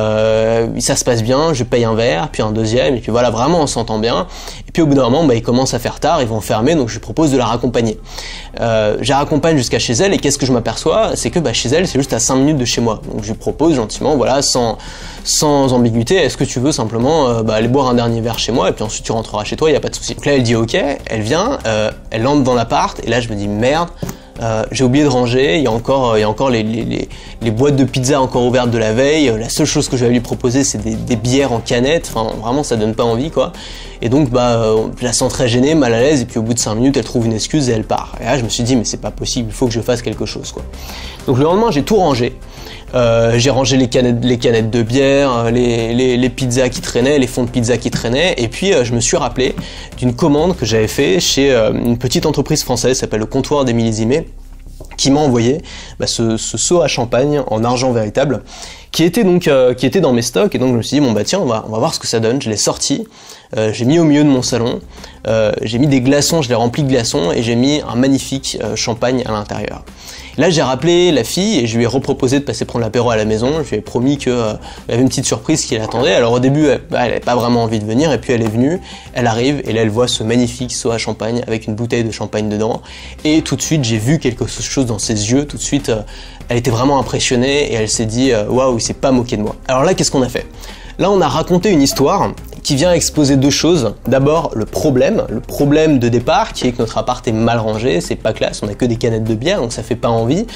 Euh, 0.04 0.68
ça 0.80 0.96
se 0.96 1.04
passe 1.04 1.22
bien, 1.22 1.52
je 1.52 1.64
paye 1.64 1.84
un 1.84 1.94
verre, 1.94 2.28
puis 2.30 2.42
un 2.42 2.50
deuxième, 2.50 2.94
et 2.96 3.00
puis 3.00 3.10
voilà, 3.10 3.30
vraiment 3.30 3.60
on 3.60 3.66
s'entend 3.66 3.98
bien. 3.98 4.26
Et 4.68 4.72
puis 4.72 4.82
au 4.82 4.86
bout 4.86 4.94
d'un 4.94 5.04
moment, 5.04 5.24
bah, 5.24 5.34
il 5.34 5.42
commence 5.42 5.74
à 5.74 5.78
faire 5.78 6.00
tard, 6.00 6.20
ils 6.20 6.28
vont 6.28 6.40
fermer, 6.40 6.74
donc 6.74 6.88
je 6.88 6.94
lui 6.94 7.00
propose 7.00 7.32
de 7.32 7.38
la 7.38 7.46
raccompagner. 7.46 7.98
Euh, 8.60 8.98
je 9.00 9.10
la 9.10 9.18
raccompagne 9.18 9.56
jusqu'à 9.56 9.78
chez 9.78 9.94
elle, 9.94 10.12
et 10.12 10.18
qu'est-ce 10.18 10.38
que 10.38 10.46
je 10.46 10.52
m'aperçois 10.52 11.12
C'est 11.16 11.30
que 11.30 11.38
bah, 11.38 11.52
chez 11.52 11.68
elle, 11.70 11.88
c'est 11.88 11.98
juste 11.98 12.12
à 12.12 12.18
5 12.18 12.36
minutes 12.36 12.58
de 12.58 12.64
chez 12.64 12.80
moi. 12.80 13.00
Donc 13.10 13.22
je 13.22 13.28
lui 13.28 13.38
propose 13.38 13.74
gentiment, 13.74 14.16
voilà, 14.16 14.42
sans, 14.42 14.78
sans 15.24 15.72
ambiguïté, 15.72 16.16
est-ce 16.16 16.36
que 16.36 16.44
tu 16.44 16.60
veux 16.60 16.72
simplement 16.72 17.28
euh, 17.28 17.42
bah, 17.42 17.54
aller 17.54 17.68
boire 17.68 17.88
un 17.88 17.94
dernier 17.94 18.20
verre 18.20 18.38
chez 18.38 18.52
moi, 18.52 18.68
et 18.68 18.72
puis 18.72 18.84
ensuite 18.84 19.04
tu 19.04 19.12
rentreras 19.12 19.44
chez 19.44 19.56
toi, 19.56 19.68
il 19.68 19.72
n'y 19.72 19.78
a 19.78 19.80
pas 19.80 19.88
de 19.88 19.94
souci. 19.94 20.14
Donc 20.14 20.26
là, 20.26 20.34
elle 20.34 20.42
dit 20.42 20.56
ok, 20.56 20.76
elle 21.06 21.22
vient, 21.22 21.58
elle 22.10 22.26
entre 22.26 22.42
dans 22.42 22.54
l'appart, 22.54 23.00
et 23.04 23.08
là 23.08 23.20
je 23.20 23.28
me 23.28 23.34
dis 23.34 23.48
merde, 23.48 23.88
euh, 24.42 24.64
j'ai 24.72 24.82
oublié 24.82 25.04
de 25.04 25.08
ranger, 25.08 25.58
il 25.58 25.62
y 25.62 25.66
a 25.66 25.70
encore, 25.70 26.12
euh, 26.12 26.18
il 26.18 26.22
y 26.22 26.24
a 26.24 26.28
encore 26.28 26.50
les, 26.50 27.08
boîtes 27.52 27.76
de 27.76 27.84
pizza 27.84 28.20
encore 28.20 28.44
ouvertes 28.44 28.70
de 28.70 28.78
la 28.78 28.92
veille. 28.92 29.32
La 29.38 29.48
seule 29.48 29.66
chose 29.66 29.88
que 29.88 29.96
je 29.96 30.04
vais 30.04 30.10
lui 30.10 30.20
proposer, 30.20 30.64
c'est 30.64 30.78
des, 30.78 30.96
des, 30.96 31.16
bières 31.16 31.52
en 31.52 31.60
canette. 31.60 32.10
Enfin, 32.12 32.34
vraiment, 32.40 32.62
ça 32.64 32.76
donne 32.76 32.94
pas 32.94 33.04
envie, 33.04 33.30
quoi. 33.30 33.52
Et 34.02 34.08
donc, 34.08 34.30
bah, 34.30 34.56
euh, 34.56 34.88
je 34.98 35.04
la 35.04 35.12
sens 35.12 35.32
très 35.32 35.46
gênée, 35.46 35.74
mal 35.74 35.94
à 35.94 36.00
l'aise. 36.00 36.22
Et 36.22 36.24
puis, 36.24 36.38
au 36.38 36.42
bout 36.42 36.54
de 36.54 36.58
5 36.58 36.74
minutes, 36.74 36.96
elle 36.96 37.04
trouve 37.04 37.26
une 37.26 37.32
excuse 37.32 37.68
et 37.68 37.72
elle 37.72 37.84
part. 37.84 38.16
Et 38.20 38.24
là, 38.24 38.36
je 38.36 38.42
me 38.42 38.48
suis 38.48 38.64
dit, 38.64 38.74
mais 38.74 38.84
c'est 38.84 39.00
pas 39.00 39.12
possible, 39.12 39.48
il 39.50 39.54
faut 39.54 39.66
que 39.66 39.72
je 39.72 39.80
fasse 39.80 40.02
quelque 40.02 40.26
chose, 40.26 40.50
quoi. 40.50 40.64
Donc, 41.26 41.38
le 41.38 41.44
lendemain, 41.44 41.70
j'ai 41.70 41.84
tout 41.84 41.96
rangé. 41.96 42.36
Euh, 42.94 43.38
j'ai 43.38 43.50
rangé 43.50 43.76
les 43.76 43.88
canettes, 43.88 44.20
de 44.20 44.82
bière, 44.82 45.50
les, 45.50 46.16
les, 46.16 46.30
pizzas 46.30 46.68
qui 46.68 46.80
traînaient, 46.80 47.18
les 47.18 47.26
fonds 47.26 47.44
de 47.44 47.50
pizza 47.50 47.76
qui 47.76 47.90
traînaient, 47.90 48.34
et 48.38 48.48
puis 48.48 48.72
je 48.84 48.94
me 48.94 49.00
suis 49.00 49.16
rappelé 49.16 49.54
d'une 49.96 50.14
commande 50.14 50.56
que 50.56 50.64
j'avais 50.64 50.88
fait 50.88 51.18
chez 51.18 51.52
une 51.72 51.98
petite 51.98 52.24
entreprise 52.24 52.62
française, 52.62 52.98
s'appelle 52.98 53.20
le 53.20 53.26
Comptoir 53.26 53.64
des 53.64 53.72
Millésimés, 53.72 54.28
qui 54.96 55.10
m'a 55.10 55.20
envoyé 55.20 55.60
bah, 55.98 56.06
ce, 56.06 56.36
ce, 56.36 56.56
seau 56.56 56.82
à 56.82 56.88
champagne 56.88 57.42
en 57.48 57.64
argent 57.64 57.92
véritable 57.92 58.42
qui 58.94 59.02
était 59.02 59.24
donc 59.24 59.48
euh, 59.48 59.74
qui 59.74 59.86
était 59.86 60.00
dans 60.00 60.12
mes 60.12 60.22
stocks 60.22 60.54
et 60.54 60.58
donc 60.58 60.70
je 60.70 60.76
me 60.76 60.82
suis 60.82 61.00
dit 61.00 61.04
bon 61.04 61.10
bah 61.10 61.24
tiens 61.24 61.40
on 61.40 61.46
va 61.46 61.64
on 61.66 61.72
va 61.72 61.78
voir 61.78 61.92
ce 61.92 61.98
que 61.98 62.06
ça 62.06 62.20
donne 62.20 62.40
je 62.40 62.48
l'ai 62.48 62.56
sorti 62.56 63.06
euh, 63.56 63.72
j'ai 63.72 63.84
mis 63.84 63.98
au 63.98 64.04
milieu 64.04 64.22
de 64.22 64.28
mon 64.28 64.40
salon 64.40 64.80
euh, 65.26 65.52
j'ai 65.62 65.78
mis 65.78 65.88
des 65.88 66.00
glaçons 66.00 66.42
je 66.42 66.48
l'ai 66.48 66.54
rempli 66.54 66.84
de 66.84 66.88
glaçons 66.88 67.32
et 67.32 67.42
j'ai 67.42 67.56
mis 67.56 67.82
un 67.86 67.96
magnifique 67.96 68.56
champagne 68.76 69.24
à 69.26 69.32
l'intérieur 69.32 69.84
Là, 70.36 70.50
j'ai 70.50 70.62
rappelé 70.62 71.12
la 71.12 71.22
fille 71.22 71.60
et 71.60 71.66
je 71.68 71.76
lui 71.76 71.84
ai 71.84 71.86
reproposé 71.86 72.40
de 72.40 72.44
passer 72.44 72.64
prendre 72.64 72.84
l'apéro 72.84 73.10
à 73.10 73.16
la 73.16 73.24
maison. 73.24 73.62
Je 73.62 73.70
lui 73.70 73.76
ai 73.76 73.80
promis 73.80 74.18
qu'il 74.18 74.32
euh, 74.32 74.54
y 74.88 74.92
avait 74.92 75.02
une 75.02 75.08
petite 75.08 75.26
surprise 75.26 75.64
qui 75.64 75.78
l'attendait. 75.78 76.12
Alors 76.12 76.32
au 76.32 76.40
début, 76.40 76.66
elle 76.66 76.80
n'avait 76.90 77.14
bah, 77.14 77.20
pas 77.24 77.36
vraiment 77.36 77.62
envie 77.62 77.78
de 77.78 77.84
venir 77.84 78.12
et 78.12 78.20
puis 78.20 78.32
elle 78.32 78.42
est 78.42 78.48
venue, 78.48 78.80
elle 79.12 79.28
arrive 79.28 79.62
et 79.64 79.72
là 79.72 79.82
elle 79.82 79.90
voit 79.90 80.08
ce 80.08 80.24
magnifique 80.24 80.72
seau 80.72 80.90
à 80.90 80.98
champagne 80.98 81.42
avec 81.46 81.68
une 81.68 81.76
bouteille 81.76 82.02
de 82.02 82.10
champagne 82.10 82.48
dedans. 82.48 82.82
Et 83.24 83.42
tout 83.42 83.54
de 83.54 83.62
suite, 83.62 83.84
j'ai 83.84 83.98
vu 83.98 84.18
quelque 84.18 84.46
chose 84.46 84.86
dans 84.86 84.98
ses 84.98 85.30
yeux. 85.30 85.46
Tout 85.46 85.56
de 85.56 85.62
suite, 85.62 85.92
Elle 86.48 86.58
était 86.58 86.70
vraiment 86.70 86.98
impressionnée 86.98 87.72
et 87.72 87.74
elle 87.74 87.88
s'est 87.88 88.04
dit 88.04 88.32
waouh, 88.48 88.76
il 88.78 88.82
s'est 88.84 88.94
pas 88.94 89.10
moqué 89.10 89.36
de 89.36 89.42
moi. 89.42 89.56
Alors 89.66 89.84
là, 89.84 89.94
qu'est-ce 89.94 90.10
qu'on 90.10 90.22
a 90.22 90.28
fait? 90.28 90.46
Là, 90.98 91.10
on 91.10 91.20
a 91.20 91.28
raconté 91.28 91.70
une 91.70 91.82
histoire 91.82 92.30
qui 92.64 92.74
vient 92.76 92.92
exposer 92.92 93.36
deux 93.36 93.50
choses. 93.50 93.94
D'abord, 94.08 94.50
le 94.54 94.64
problème, 94.64 95.24
le 95.28 95.40
problème 95.40 95.98
de 95.98 96.08
départ, 96.08 96.54
qui 96.54 96.66
est 96.66 96.72
que 96.72 96.78
notre 96.78 96.96
appart 96.96 97.26
est 97.28 97.32
mal 97.32 97.58
rangé, 97.58 98.00
c'est 98.00 98.16
pas 98.16 98.32
classe, 98.32 98.62
on 98.62 98.68
a 98.68 98.74
que 98.74 98.86
des 98.86 98.96
canettes 98.96 99.24
de 99.24 99.34
bière, 99.34 99.60
donc 99.60 99.72
ça 99.72 99.82
fait 99.82 99.96
pas 99.96 100.08
envie. 100.08 100.46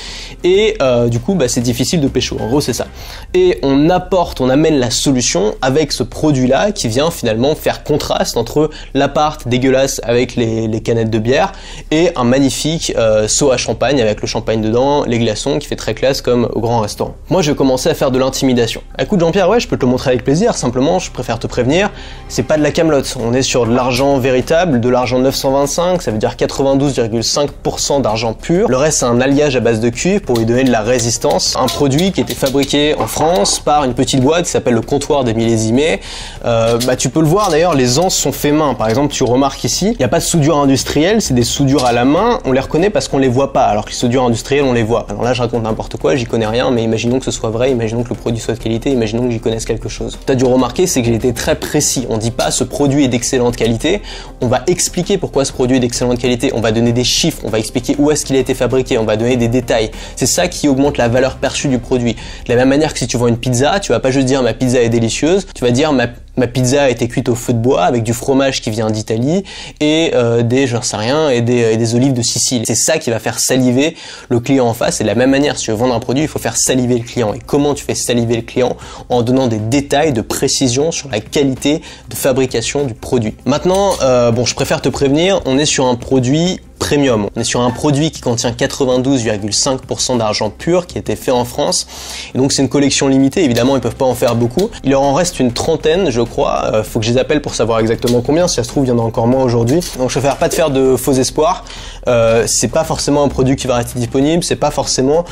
Et 0.42 0.76
euh, 0.80 1.08
du 1.08 1.20
coup, 1.20 1.34
bah, 1.34 1.48
c'est 1.48 1.60
difficile 1.60 2.00
de 2.00 2.08
pécho. 2.08 2.38
En 2.40 2.48
gros, 2.48 2.62
c'est 2.62 2.72
ça. 2.72 2.86
Et 3.34 3.58
on 3.62 3.90
apporte, 3.90 4.40
on 4.40 4.48
amène 4.48 4.78
la 4.78 4.90
solution 4.90 5.54
avec 5.60 5.92
ce 5.92 6.02
produit-là 6.02 6.72
qui 6.72 6.88
vient 6.88 7.10
finalement 7.10 7.54
faire 7.54 7.84
contraste 7.84 8.38
entre 8.38 8.70
l'appart 8.94 9.46
dégueulasse 9.46 10.00
avec 10.02 10.34
les, 10.34 10.80
canettes 10.82 11.10
de 11.10 11.18
bière 11.18 11.52
et 11.90 12.10
un 12.16 12.24
magnifique 12.24 12.94
euh, 12.96 13.28
seau 13.28 13.50
à 13.50 13.58
champagne 13.58 14.00
avec 14.00 14.22
le 14.22 14.26
champagne 14.26 14.62
dedans, 14.62 15.04
les 15.04 15.18
glaçons 15.18 15.58
qui 15.58 15.66
fait 15.66 15.76
très 15.76 15.92
classe 15.92 16.22
comme 16.22 16.48
au 16.52 16.60
grand 16.60 16.80
restaurant. 16.80 17.16
Moi, 17.28 17.42
je 17.42 17.50
vais 17.50 17.56
commencer 17.56 17.90
à 17.90 17.94
faire 17.94 18.10
de 18.10 18.18
l'intimidation. 18.18 18.80
Écoute, 18.98 19.20
Jean-Pierre, 19.20 19.50
ouais, 19.50 19.60
je 19.60 19.68
peux 19.68 19.76
te 19.76 19.84
le 19.84 19.90
montrer 19.90 20.10
avec 20.10 20.24
plaisir. 20.24 20.54
Simplement, 20.54 20.98
je 20.98 21.10
préfère 21.10 21.38
te 21.38 21.46
prévenir 21.46 21.90
c'est 22.28 22.42
pas 22.42 22.58
de 22.58 22.62
la 22.62 22.70
camelote. 22.70 23.16
On 23.18 23.32
est 23.32 23.42
sur 23.42 23.66
de 23.66 23.74
l'argent 23.74 24.18
véritable, 24.18 24.80
de 24.80 24.88
l'argent 24.88 25.18
925, 25.18 26.02
ça 26.02 26.10
veut 26.10 26.18
dire 26.18 26.34
92,5% 26.38 28.02
d'argent 28.02 28.34
pur. 28.34 28.68
Le 28.68 28.76
reste, 28.76 28.98
c'est 28.98 29.06
un 29.06 29.20
alliage 29.20 29.56
à 29.56 29.60
base 29.60 29.80
de 29.80 29.88
cuivre 29.88 30.22
pour 30.22 30.36
lui 30.36 30.44
donner 30.44 30.64
de 30.64 30.70
la 30.70 30.82
résistance. 30.82 31.56
Un 31.56 31.66
produit 31.66 32.12
qui 32.12 32.20
était 32.20 32.34
fabriqué 32.34 32.94
en 32.98 33.06
France 33.06 33.60
par 33.60 33.84
une 33.84 33.94
petite 33.94 34.20
boîte 34.20 34.44
qui 34.44 34.50
s'appelle 34.50 34.74
le 34.74 34.82
comptoir 34.82 35.24
des 35.24 35.32
millésimés. 35.32 36.00
Euh, 36.44 36.78
bah, 36.86 36.96
tu 36.96 37.08
peux 37.08 37.20
le 37.20 37.26
voir 37.26 37.50
d'ailleurs, 37.50 37.74
les 37.74 37.98
anses 37.98 38.14
sont 38.14 38.32
faits 38.32 38.52
main. 38.52 38.74
Par 38.74 38.88
exemple, 38.88 39.12
tu 39.12 39.24
remarques 39.24 39.64
ici, 39.64 39.92
il 39.92 39.98
n'y 39.98 40.04
a 40.04 40.08
pas 40.08 40.18
de 40.18 40.24
soudure 40.24 40.58
industrielle, 40.58 41.22
c'est 41.22 41.34
des 41.34 41.44
soudures 41.44 41.86
à 41.86 41.92
la 41.92 42.04
main. 42.04 42.40
On 42.44 42.52
les 42.52 42.60
reconnaît 42.60 42.90
parce 42.90 43.08
qu'on 43.08 43.18
les 43.18 43.28
voit 43.28 43.52
pas, 43.52 43.64
alors 43.64 43.84
que 43.84 43.90
les 43.90 43.96
soudures 43.96 44.24
industrielles, 44.24 44.64
on 44.64 44.74
les 44.74 44.82
voit. 44.82 45.06
Alors 45.08 45.22
là, 45.22 45.32
je 45.32 45.40
raconte 45.40 45.62
n'importe 45.62 45.96
quoi, 45.96 46.14
j'y 46.14 46.26
connais 46.26 46.46
rien, 46.46 46.70
mais 46.70 46.82
imaginons 46.82 47.18
que 47.18 47.24
ce 47.24 47.30
soit 47.30 47.50
vrai, 47.50 47.70
imaginons 47.70 48.02
que 48.02 48.10
le 48.10 48.16
produit 48.16 48.40
soit 48.40 48.54
de 48.54 48.58
qualité, 48.58 48.90
imaginons 48.90 49.24
que 49.24 49.30
j'y 49.30 49.40
connaisse 49.40 49.64
quelque 49.64 49.88
chose. 49.88 50.18
Tu 50.26 50.32
as 50.32 50.34
dû 50.34 50.44
remarquer, 50.44 50.86
c'est 50.86 51.00
que 51.00 51.08
j'ai 51.08 51.14
été 51.14 51.32
très 51.32 51.54
précis. 51.54 51.87
On 52.08 52.18
dit 52.18 52.30
pas 52.30 52.50
ce 52.50 52.64
produit 52.64 53.04
est 53.04 53.08
d'excellente 53.08 53.56
qualité. 53.56 54.02
On 54.40 54.46
va 54.46 54.62
expliquer 54.66 55.18
pourquoi 55.18 55.44
ce 55.44 55.52
produit 55.52 55.76
est 55.76 55.80
d'excellente 55.80 56.18
qualité. 56.18 56.52
On 56.54 56.60
va 56.60 56.72
donner 56.72 56.92
des 56.92 57.04
chiffres. 57.04 57.42
On 57.44 57.50
va 57.50 57.58
expliquer 57.58 57.96
où 57.98 58.10
est-ce 58.10 58.26
qu'il 58.26 58.36
a 58.36 58.38
été 58.38 58.54
fabriqué. 58.54 58.98
On 58.98 59.04
va 59.04 59.16
donner 59.16 59.36
des 59.36 59.48
détails. 59.48 59.90
C'est 60.16 60.26
ça 60.26 60.48
qui 60.48 60.68
augmente 60.68 60.98
la 60.98 61.08
valeur 61.08 61.36
perçue 61.36 61.68
du 61.68 61.78
produit. 61.78 62.14
De 62.46 62.52
la 62.52 62.56
même 62.56 62.68
manière 62.68 62.92
que 62.92 62.98
si 62.98 63.06
tu 63.06 63.16
vends 63.16 63.28
une 63.28 63.38
pizza, 63.38 63.80
tu 63.80 63.92
vas 63.92 64.00
pas 64.00 64.10
juste 64.10 64.26
dire 64.26 64.42
ma 64.42 64.54
pizza 64.54 64.80
est 64.80 64.88
délicieuse. 64.88 65.46
Tu 65.54 65.64
vas 65.64 65.70
dire 65.70 65.92
ma 65.92 66.08
ma 66.38 66.46
pizza 66.46 66.84
a 66.84 66.88
été 66.88 67.08
cuite 67.08 67.28
au 67.28 67.34
feu 67.34 67.52
de 67.52 67.58
bois 67.58 67.84
avec 67.84 68.02
du 68.02 68.12
fromage 68.12 68.62
qui 68.62 68.70
vient 68.70 68.90
d'Italie 68.90 69.44
et 69.80 70.12
euh, 70.14 70.42
des, 70.42 70.66
j'en 70.66 70.82
sais 70.82 70.96
rien, 70.96 71.28
et 71.30 71.42
des, 71.42 71.72
et 71.72 71.76
des 71.76 71.94
olives 71.94 72.12
de 72.12 72.22
Sicile. 72.22 72.62
C'est 72.66 72.74
ça 72.74 72.98
qui 72.98 73.10
va 73.10 73.18
faire 73.18 73.38
saliver 73.38 73.96
le 74.28 74.40
client 74.40 74.66
en 74.66 74.74
face. 74.74 75.00
Et 75.00 75.04
de 75.04 75.08
la 75.08 75.14
même 75.14 75.30
manière, 75.30 75.58
si 75.58 75.64
tu 75.64 75.70
veux 75.70 75.76
vendre 75.76 75.94
un 75.94 76.00
produit, 76.00 76.22
il 76.22 76.28
faut 76.28 76.38
faire 76.38 76.56
saliver 76.56 76.98
le 76.98 77.04
client. 77.04 77.34
Et 77.34 77.40
comment 77.44 77.74
tu 77.74 77.84
fais 77.84 77.94
saliver 77.94 78.36
le 78.36 78.42
client 78.42 78.76
En 79.08 79.22
donnant 79.22 79.48
des 79.48 79.58
détails 79.58 80.12
de 80.12 80.20
précision 80.20 80.92
sur 80.92 81.08
la 81.10 81.20
qualité 81.20 81.82
de 82.08 82.14
fabrication 82.14 82.84
du 82.84 82.94
produit. 82.94 83.34
Maintenant, 83.44 83.92
euh, 84.02 84.30
bon, 84.30 84.44
je 84.44 84.54
préfère 84.54 84.80
te 84.80 84.88
prévenir, 84.88 85.40
on 85.46 85.58
est 85.58 85.66
sur 85.66 85.86
un 85.86 85.94
produit 85.94 86.60
On 86.90 87.40
est 87.40 87.44
sur 87.44 87.60
un 87.60 87.70
produit 87.70 88.10
qui 88.10 88.22
contient 88.22 88.50
92,5% 88.50 90.16
d'argent 90.16 90.48
pur 90.48 90.86
qui 90.86 90.96
a 90.96 91.00
été 91.00 91.16
fait 91.16 91.30
en 91.30 91.44
France. 91.44 91.86
Et 92.34 92.38
donc 92.38 92.52
c'est 92.52 92.62
une 92.62 92.70
collection 92.70 93.08
limitée, 93.08 93.44
évidemment 93.44 93.76
ils 93.76 93.82
peuvent 93.82 93.96
pas 93.96 94.06
en 94.06 94.14
faire 94.14 94.34
beaucoup. 94.34 94.70
Il 94.84 94.90
leur 94.90 95.02
en 95.02 95.12
reste 95.12 95.38
une 95.38 95.52
trentaine 95.52 96.10
je 96.10 96.22
crois. 96.22 96.70
Euh, 96.72 96.82
faut 96.82 96.98
que 96.98 97.04
je 97.04 97.12
les 97.12 97.18
appelle 97.18 97.42
pour 97.42 97.54
savoir 97.54 97.80
exactement 97.80 98.22
combien. 98.22 98.48
Si 98.48 98.54
ça 98.54 98.64
se 98.64 98.68
trouve 98.68 98.86
il 98.86 98.88
y 98.88 98.92
en 98.92 98.98
a 98.98 99.02
encore 99.02 99.26
moins 99.26 99.42
aujourd'hui. 99.42 99.80
Donc 99.98 100.08
je 100.08 100.18
préfère 100.18 100.38
pas 100.38 100.48
te 100.48 100.54
faire 100.54 100.70
de 100.70 100.96
faux 100.96 101.12
espoirs. 101.12 101.64
Euh, 102.06 102.44
c'est 102.46 102.68
pas 102.68 102.84
forcément 102.84 103.22
un 103.22 103.28
produit 103.28 103.56
qui 103.56 103.66
va 103.66 103.76
rester 103.76 103.98
disponible, 103.98 104.42
c'est 104.42 104.56
pas 104.56 104.70
forcément 104.70 105.24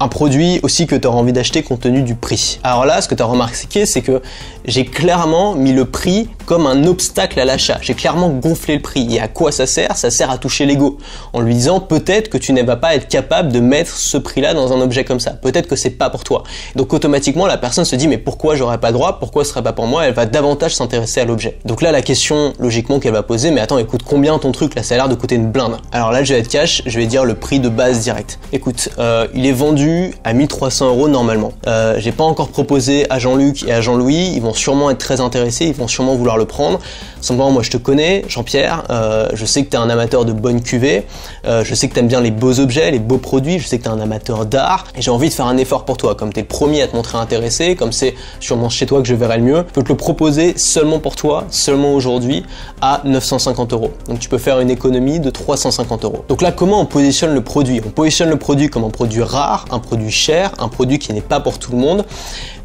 un 0.00 0.08
produit 0.08 0.60
aussi 0.62 0.86
que 0.86 0.96
tu 0.96 1.06
auras 1.06 1.18
envie 1.18 1.32
d'acheter 1.32 1.62
compte 1.62 1.80
tenu 1.80 2.02
du 2.02 2.14
prix. 2.14 2.58
Alors 2.64 2.86
là, 2.86 3.00
ce 3.00 3.08
que 3.08 3.14
tu 3.14 3.22
as 3.22 3.26
remarqué, 3.26 3.86
c'est 3.86 4.00
que 4.00 4.22
j'ai 4.64 4.84
clairement 4.84 5.54
mis 5.54 5.72
le 5.72 5.84
prix 5.84 6.28
comme 6.46 6.66
un 6.66 6.84
obstacle 6.84 7.38
à 7.38 7.44
l'achat. 7.44 7.78
J'ai 7.82 7.94
clairement 7.94 8.30
gonflé 8.30 8.76
le 8.76 8.82
prix. 8.82 9.06
Et 9.14 9.20
à 9.20 9.28
quoi 9.28 9.52
ça 9.52 9.66
sert? 9.66 9.96
Ça 9.96 10.10
sert 10.10 10.30
à 10.30 10.38
toucher 10.38 10.66
l'ego. 10.66 10.98
En 11.32 11.40
lui 11.40 11.54
disant 11.54 11.80
peut-être 11.80 12.30
que 12.30 12.38
tu 12.38 12.52
ne 12.52 12.62
vas 12.62 12.76
pas 12.76 12.94
être 12.94 13.08
capable 13.08 13.52
de 13.52 13.60
mettre 13.60 13.94
ce 13.94 14.16
prix-là 14.16 14.54
dans 14.54 14.72
un 14.72 14.80
objet 14.80 15.04
comme 15.04 15.20
ça. 15.20 15.32
Peut-être 15.32 15.68
que 15.68 15.76
c'est 15.76 15.90
pas 15.90 16.10
pour 16.10 16.24
toi. 16.24 16.44
Donc 16.76 16.92
automatiquement, 16.92 17.46
la 17.46 17.58
personne 17.58 17.84
se 17.84 17.96
dit 17.96 18.08
mais 18.08 18.18
pourquoi 18.18 18.56
j'aurais 18.56 18.78
pas 18.78 18.92
droit? 18.92 19.18
Pourquoi 19.18 19.44
ce 19.44 19.50
serait 19.50 19.62
pas 19.62 19.72
pour 19.72 19.86
moi? 19.86 20.06
Elle 20.06 20.14
va 20.14 20.26
davantage 20.26 20.74
s'intéresser 20.74 21.20
à 21.20 21.24
l'objet. 21.24 21.58
Donc 21.64 21.82
là, 21.82 21.92
la 21.92 22.02
question 22.02 22.52
logiquement 22.58 23.00
qu'elle 23.00 23.12
va 23.12 23.22
poser, 23.22 23.50
mais 23.50 23.60
attends, 23.60 23.78
écoute, 23.78 24.02
combien 24.04 24.38
ton 24.38 24.52
truc 24.52 24.74
Là, 24.74 24.82
ça 24.82 24.94
a 24.94 24.98
l'air 24.98 25.08
de 25.08 25.14
coûter 25.14 25.34
une 25.34 25.50
blinde? 25.50 25.76
Alors 25.92 26.12
là, 26.12 26.22
je 26.24 26.32
vais 26.32 26.40
être 26.40 26.48
cash, 26.48 26.82
je 26.86 26.98
vais 26.98 27.06
dire 27.06 27.24
le 27.24 27.34
prix 27.34 27.60
de 27.60 27.68
base 27.68 28.00
direct. 28.00 28.38
Écoute, 28.52 28.88
euh, 28.98 29.26
il 29.34 29.46
est 29.46 29.52
vendu 29.52 29.89
à 30.24 30.32
1300 30.32 30.88
euros 30.88 31.08
normalement. 31.08 31.52
Euh, 31.66 31.96
j'ai 31.98 32.12
pas 32.12 32.24
encore 32.24 32.48
proposé 32.48 33.10
à 33.10 33.18
Jean-Luc 33.18 33.62
et 33.64 33.72
à 33.72 33.80
Jean-Louis, 33.80 34.32
ils 34.34 34.42
vont 34.42 34.54
sûrement 34.54 34.90
être 34.90 34.98
très 34.98 35.20
intéressés, 35.20 35.66
ils 35.66 35.74
vont 35.74 35.88
sûrement 35.88 36.14
vouloir 36.14 36.36
le 36.36 36.44
prendre. 36.44 36.80
Simplement, 37.20 37.50
moi 37.50 37.62
je 37.62 37.70
te 37.70 37.76
connais, 37.76 38.24
Jean-Pierre, 38.28 38.84
euh, 38.90 39.28
je 39.34 39.44
sais 39.44 39.64
que 39.64 39.70
tu 39.70 39.76
es 39.76 39.78
un 39.78 39.90
amateur 39.90 40.24
de 40.24 40.32
bonne 40.32 40.62
cuvée, 40.62 41.06
euh, 41.46 41.64
je 41.64 41.74
sais 41.74 41.88
que 41.88 41.94
tu 41.94 42.00
aimes 42.00 42.08
bien 42.08 42.20
les 42.20 42.30
beaux 42.30 42.58
objets, 42.60 42.90
les 42.90 42.98
beaux 42.98 43.18
produits, 43.18 43.58
je 43.58 43.66
sais 43.66 43.78
que 43.78 43.84
tu 43.84 43.88
es 43.88 43.92
un 43.92 44.00
amateur 44.00 44.46
d'art, 44.46 44.86
et 44.96 45.02
j'ai 45.02 45.10
envie 45.10 45.28
de 45.28 45.34
faire 45.34 45.46
un 45.46 45.56
effort 45.56 45.84
pour 45.84 45.96
toi. 45.96 46.14
Comme 46.14 46.32
tu 46.32 46.40
es 46.40 46.42
le 46.42 46.48
premier 46.48 46.82
à 46.82 46.88
te 46.88 46.96
montrer 46.96 47.18
intéressé, 47.18 47.76
comme 47.76 47.92
c'est 47.92 48.14
sûrement 48.40 48.68
chez 48.68 48.86
toi 48.86 49.02
que 49.02 49.08
je 49.08 49.14
verrai 49.14 49.38
le 49.38 49.44
mieux, 49.44 49.64
je 49.68 49.72
peux 49.74 49.82
te 49.82 49.88
le 49.88 49.96
proposer 49.96 50.54
seulement 50.56 50.98
pour 50.98 51.16
toi, 51.16 51.44
seulement 51.50 51.94
aujourd'hui, 51.94 52.44
à 52.80 53.02
950 53.04 53.72
euros. 53.72 53.90
Donc 54.08 54.18
tu 54.18 54.28
peux 54.28 54.38
faire 54.38 54.60
une 54.60 54.70
économie 54.70 55.20
de 55.20 55.30
350 55.30 56.04
euros. 56.04 56.24
Donc 56.28 56.42
là, 56.42 56.52
comment 56.52 56.80
on 56.80 56.86
positionne 56.86 57.34
le 57.34 57.42
produit? 57.42 57.80
On 57.84 57.90
positionne 57.90 58.30
le 58.30 58.38
produit 58.38 58.68
comme 58.68 58.84
un 58.84 58.90
produit 58.90 59.22
rare, 59.22 59.66
un 59.70 59.79
produit 59.80 60.10
cher, 60.10 60.52
un 60.58 60.68
produit 60.68 60.98
qui 60.98 61.12
n'est 61.12 61.20
pas 61.20 61.40
pour 61.40 61.58
tout 61.58 61.72
le 61.72 61.78
monde, 61.78 62.04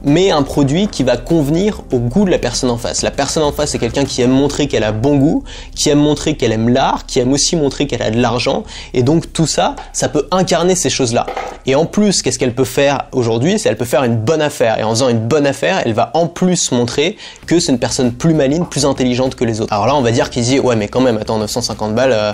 mais 0.03 0.31
un 0.31 0.43
produit 0.43 0.87
qui 0.87 1.03
va 1.03 1.17
convenir 1.17 1.81
au 1.91 1.97
goût 1.97 2.25
de 2.25 2.31
la 2.31 2.37
personne 2.37 2.69
en 2.69 2.77
face. 2.77 3.01
La 3.01 3.11
personne 3.11 3.43
en 3.43 3.51
face, 3.51 3.71
c'est 3.71 3.79
quelqu'un 3.79 4.05
qui 4.05 4.21
aime 4.21 4.31
montrer 4.31 4.67
qu'elle 4.67 4.83
a 4.83 4.91
bon 4.91 5.17
goût, 5.17 5.43
qui 5.75 5.89
aime 5.89 5.99
montrer 5.99 6.35
qu'elle 6.35 6.51
aime 6.51 6.69
l'art, 6.69 7.05
qui 7.05 7.19
aime 7.19 7.33
aussi 7.33 7.55
montrer 7.55 7.87
qu'elle 7.87 8.03
a 8.03 8.11
de 8.11 8.21
l'argent, 8.21 8.63
et 8.93 9.01
donc 9.01 9.33
tout 9.33 9.47
ça, 9.47 9.75
ça 9.93 10.07
peut 10.07 10.27
incarner 10.31 10.75
ces 10.75 10.89
choses-là. 10.89 11.25
Et 11.65 11.73
en 11.73 11.85
plus, 11.85 12.21
qu'est-ce 12.21 12.37
qu'elle 12.37 12.53
peut 12.53 12.65
faire 12.65 13.05
aujourd'hui? 13.11 13.57
C'est 13.57 13.69
elle 13.69 13.77
peut 13.77 13.85
faire 13.85 14.03
une 14.03 14.17
bonne 14.17 14.41
affaire, 14.41 14.79
et 14.79 14.83
en 14.83 14.91
faisant 14.91 15.09
une 15.09 15.27
bonne 15.27 15.47
affaire, 15.47 15.81
elle 15.85 15.93
va 15.93 16.11
en 16.13 16.27
plus 16.27 16.71
montrer 16.71 17.17
que 17.47 17.59
c'est 17.59 17.71
une 17.71 17.79
personne 17.79 18.13
plus 18.13 18.33
maligne, 18.33 18.65
plus 18.65 18.85
intelligente 18.85 19.35
que 19.35 19.43
les 19.43 19.59
autres. 19.59 19.73
Alors 19.73 19.87
là, 19.87 19.95
on 19.95 20.01
va 20.01 20.11
dire 20.11 20.29
qu'il 20.29 20.43
dit, 20.43 20.59
ouais 20.59 20.75
mais 20.75 20.87
quand 20.87 21.01
même, 21.01 21.17
attends, 21.17 21.39
950 21.39 21.95
balles... 21.95 22.13
Euh, 22.13 22.33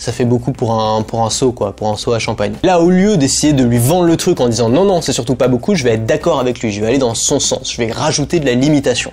ça 0.00 0.12
fait 0.12 0.24
beaucoup 0.24 0.52
pour 0.52 0.72
un, 0.72 1.02
pour 1.02 1.24
un 1.24 1.30
seau, 1.30 1.52
quoi, 1.52 1.76
pour 1.76 1.88
un 1.88 1.96
seau 1.96 2.14
à 2.14 2.18
champagne. 2.18 2.54
Là, 2.62 2.80
au 2.80 2.88
lieu 2.88 3.18
d'essayer 3.18 3.52
de 3.52 3.62
lui 3.62 3.76
vendre 3.76 4.06
le 4.06 4.16
truc 4.16 4.40
en 4.40 4.48
disant 4.48 4.70
non, 4.70 4.86
non, 4.86 5.02
c'est 5.02 5.12
surtout 5.12 5.34
pas 5.34 5.46
beaucoup, 5.46 5.74
je 5.74 5.84
vais 5.84 5.90
être 5.90 6.06
d'accord 6.06 6.40
avec 6.40 6.60
lui, 6.60 6.72
je 6.72 6.80
vais 6.80 6.86
aller 6.86 6.98
dans 6.98 7.14
son 7.14 7.38
sens, 7.38 7.70
je 7.70 7.76
vais 7.76 7.92
rajouter 7.92 8.40
de 8.40 8.46
la 8.46 8.54
limitation. 8.54 9.10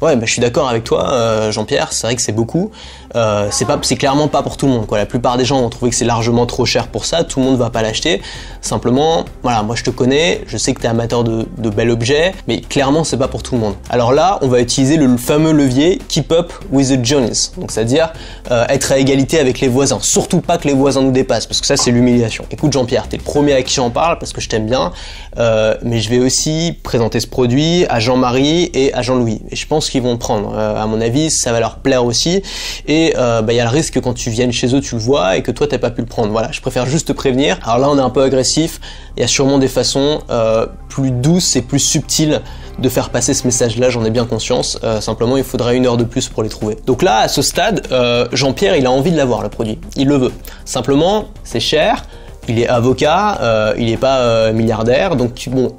Ouais, 0.00 0.16
bah, 0.16 0.22
je 0.24 0.32
suis 0.32 0.40
d'accord 0.40 0.68
avec 0.68 0.84
toi, 0.84 1.12
euh, 1.12 1.52
Jean-Pierre. 1.52 1.92
C'est 1.92 2.06
vrai 2.06 2.16
que 2.16 2.22
c'est 2.22 2.32
beaucoup. 2.32 2.70
Euh, 3.16 3.48
c'est 3.50 3.66
pas, 3.66 3.78
c'est 3.82 3.96
clairement 3.96 4.28
pas 4.28 4.42
pour 4.42 4.56
tout 4.56 4.66
le 4.66 4.72
monde. 4.72 4.86
La 4.90 5.04
plupart 5.04 5.36
des 5.36 5.44
gens 5.44 5.60
vont 5.60 5.68
trouver 5.68 5.90
que 5.90 5.96
c'est 5.96 6.06
largement 6.06 6.46
trop 6.46 6.64
cher 6.64 6.88
pour 6.88 7.04
ça. 7.04 7.22
Tout 7.22 7.40
le 7.40 7.46
monde 7.46 7.58
va 7.58 7.68
pas 7.68 7.82
l'acheter. 7.82 8.22
Simplement, 8.62 9.24
voilà, 9.42 9.62
moi 9.62 9.76
je 9.76 9.82
te 9.82 9.90
connais, 9.90 10.42
je 10.46 10.56
sais 10.56 10.72
que 10.72 10.80
tu 10.80 10.86
es 10.86 10.88
amateur 10.88 11.22
de, 11.22 11.46
de 11.58 11.70
bel 11.70 11.90
objet, 11.90 12.32
mais 12.46 12.60
clairement 12.60 13.04
c'est 13.04 13.16
pas 13.16 13.28
pour 13.28 13.42
tout 13.42 13.56
le 13.56 13.60
monde. 13.60 13.74
Alors 13.90 14.12
là, 14.12 14.38
on 14.42 14.48
va 14.48 14.60
utiliser 14.60 14.96
le 14.96 15.16
fameux 15.16 15.52
levier 15.52 15.98
Keep 16.08 16.32
Up 16.32 16.52
with 16.70 16.88
the 16.88 17.04
Jones. 17.04 17.34
Donc 17.58 17.72
c'est-à-dire 17.72 18.12
euh, 18.50 18.64
être 18.68 18.92
à 18.92 18.98
égalité 18.98 19.38
avec 19.38 19.60
les 19.60 19.68
voisins. 19.68 19.98
Surtout 20.00 20.40
pas 20.40 20.56
que 20.56 20.68
les 20.68 20.74
voisins 20.74 21.02
nous 21.02 21.12
dépassent, 21.12 21.46
parce 21.46 21.60
que 21.60 21.66
ça 21.66 21.76
c'est 21.76 21.90
l'humiliation. 21.90 22.44
Écoute 22.50 22.72
Jean-Pierre, 22.72 23.08
t'es 23.08 23.16
le 23.16 23.22
premier 23.22 23.52
à 23.52 23.62
qui 23.62 23.74
j'en 23.74 23.90
parle 23.90 24.18
parce 24.18 24.32
que 24.32 24.40
je 24.40 24.48
t'aime 24.48 24.66
bien, 24.66 24.92
mais 25.36 26.00
je 26.00 26.08
vais 26.08 26.20
aussi 26.20 26.78
présenter 26.82 27.20
ce 27.20 27.26
produit 27.26 27.84
à 27.88 28.00
Jean-Marie 28.00 28.70
et 28.72 28.94
à 28.94 29.02
Jean-Louis. 29.02 29.42
Et 29.50 29.56
je 29.56 29.66
pense 29.66 29.89
qu'ils 29.90 30.02
vont 30.02 30.16
prendre. 30.16 30.54
Euh, 30.54 30.80
à 30.80 30.86
mon 30.86 31.00
avis, 31.00 31.30
ça 31.30 31.52
va 31.52 31.60
leur 31.60 31.76
plaire 31.76 32.04
aussi. 32.04 32.42
Et 32.86 33.14
euh, 33.18 33.42
bah, 33.42 33.52
il 33.52 33.56
y 33.56 33.60
a 33.60 33.64
le 33.64 33.70
risque 33.70 33.94
que 33.94 34.00
quand 34.00 34.14
tu 34.14 34.30
viennes 34.30 34.52
chez 34.52 34.74
eux, 34.74 34.80
tu 34.80 34.94
le 34.94 35.00
vois 35.00 35.36
et 35.36 35.42
que 35.42 35.50
toi, 35.50 35.66
t'as 35.66 35.78
pas 35.78 35.90
pu 35.90 36.00
le 36.00 36.06
prendre. 36.06 36.30
Voilà, 36.30 36.50
je 36.52 36.60
préfère 36.60 36.86
juste 36.86 37.08
te 37.08 37.12
prévenir. 37.12 37.58
Alors 37.64 37.78
là, 37.78 37.90
on 37.90 37.98
est 37.98 38.02
un 38.02 38.10
peu 38.10 38.22
agressif. 38.22 38.80
Il 39.16 39.20
y 39.20 39.24
a 39.24 39.26
sûrement 39.26 39.58
des 39.58 39.68
façons 39.68 40.20
euh, 40.30 40.66
plus 40.88 41.10
douces 41.10 41.56
et 41.56 41.62
plus 41.62 41.80
subtiles 41.80 42.40
de 42.78 42.88
faire 42.88 43.10
passer 43.10 43.34
ce 43.34 43.44
message-là, 43.44 43.90
j'en 43.90 44.04
ai 44.06 44.10
bien 44.10 44.24
conscience. 44.24 44.78
simplement, 45.00 45.36
il 45.36 45.44
faudrait 45.44 45.76
une 45.76 45.84
heure 45.84 45.98
de 45.98 46.04
plus 46.04 46.28
pour 46.28 46.42
les 46.42 46.48
trouver. 46.48 46.78
Donc 46.86 47.02
là, 47.02 47.18
à 47.18 47.28
ce 47.28 47.42
stade, 47.42 47.86
Jean-Pierre, 48.32 48.74
il 48.76 48.86
a 48.86 48.90
envie 48.90 49.10
de 49.10 49.18
l'avoir, 49.18 49.42
le 49.42 49.50
produit. 49.50 49.78
Il 49.96 50.08
le 50.08 50.16
veut. 50.16 50.32
Simplement, 50.64 51.26
c'est 51.44 51.60
cher. 51.60 52.06
Il 52.48 52.58
est 52.58 52.68
avocat, 52.68 53.74
il 53.76 53.84
n'est 53.84 53.98
pas 53.98 54.50
milliardaire, 54.52 55.14
donc 55.14 55.46
bon, 55.50 55.74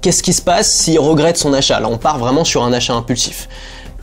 qu'est-ce 0.00 0.22
qui 0.22 0.32
se 0.32 0.42
passe 0.42 0.72
s'il 0.72 0.98
regrette 0.98 1.36
son 1.36 1.52
achat? 1.52 1.80
Là, 1.80 1.88
on 1.88 1.98
part 1.98 2.18
vraiment 2.18 2.44
sur 2.44 2.62
un 2.62 2.72
achat 2.72 2.94
impulsif. 2.94 3.48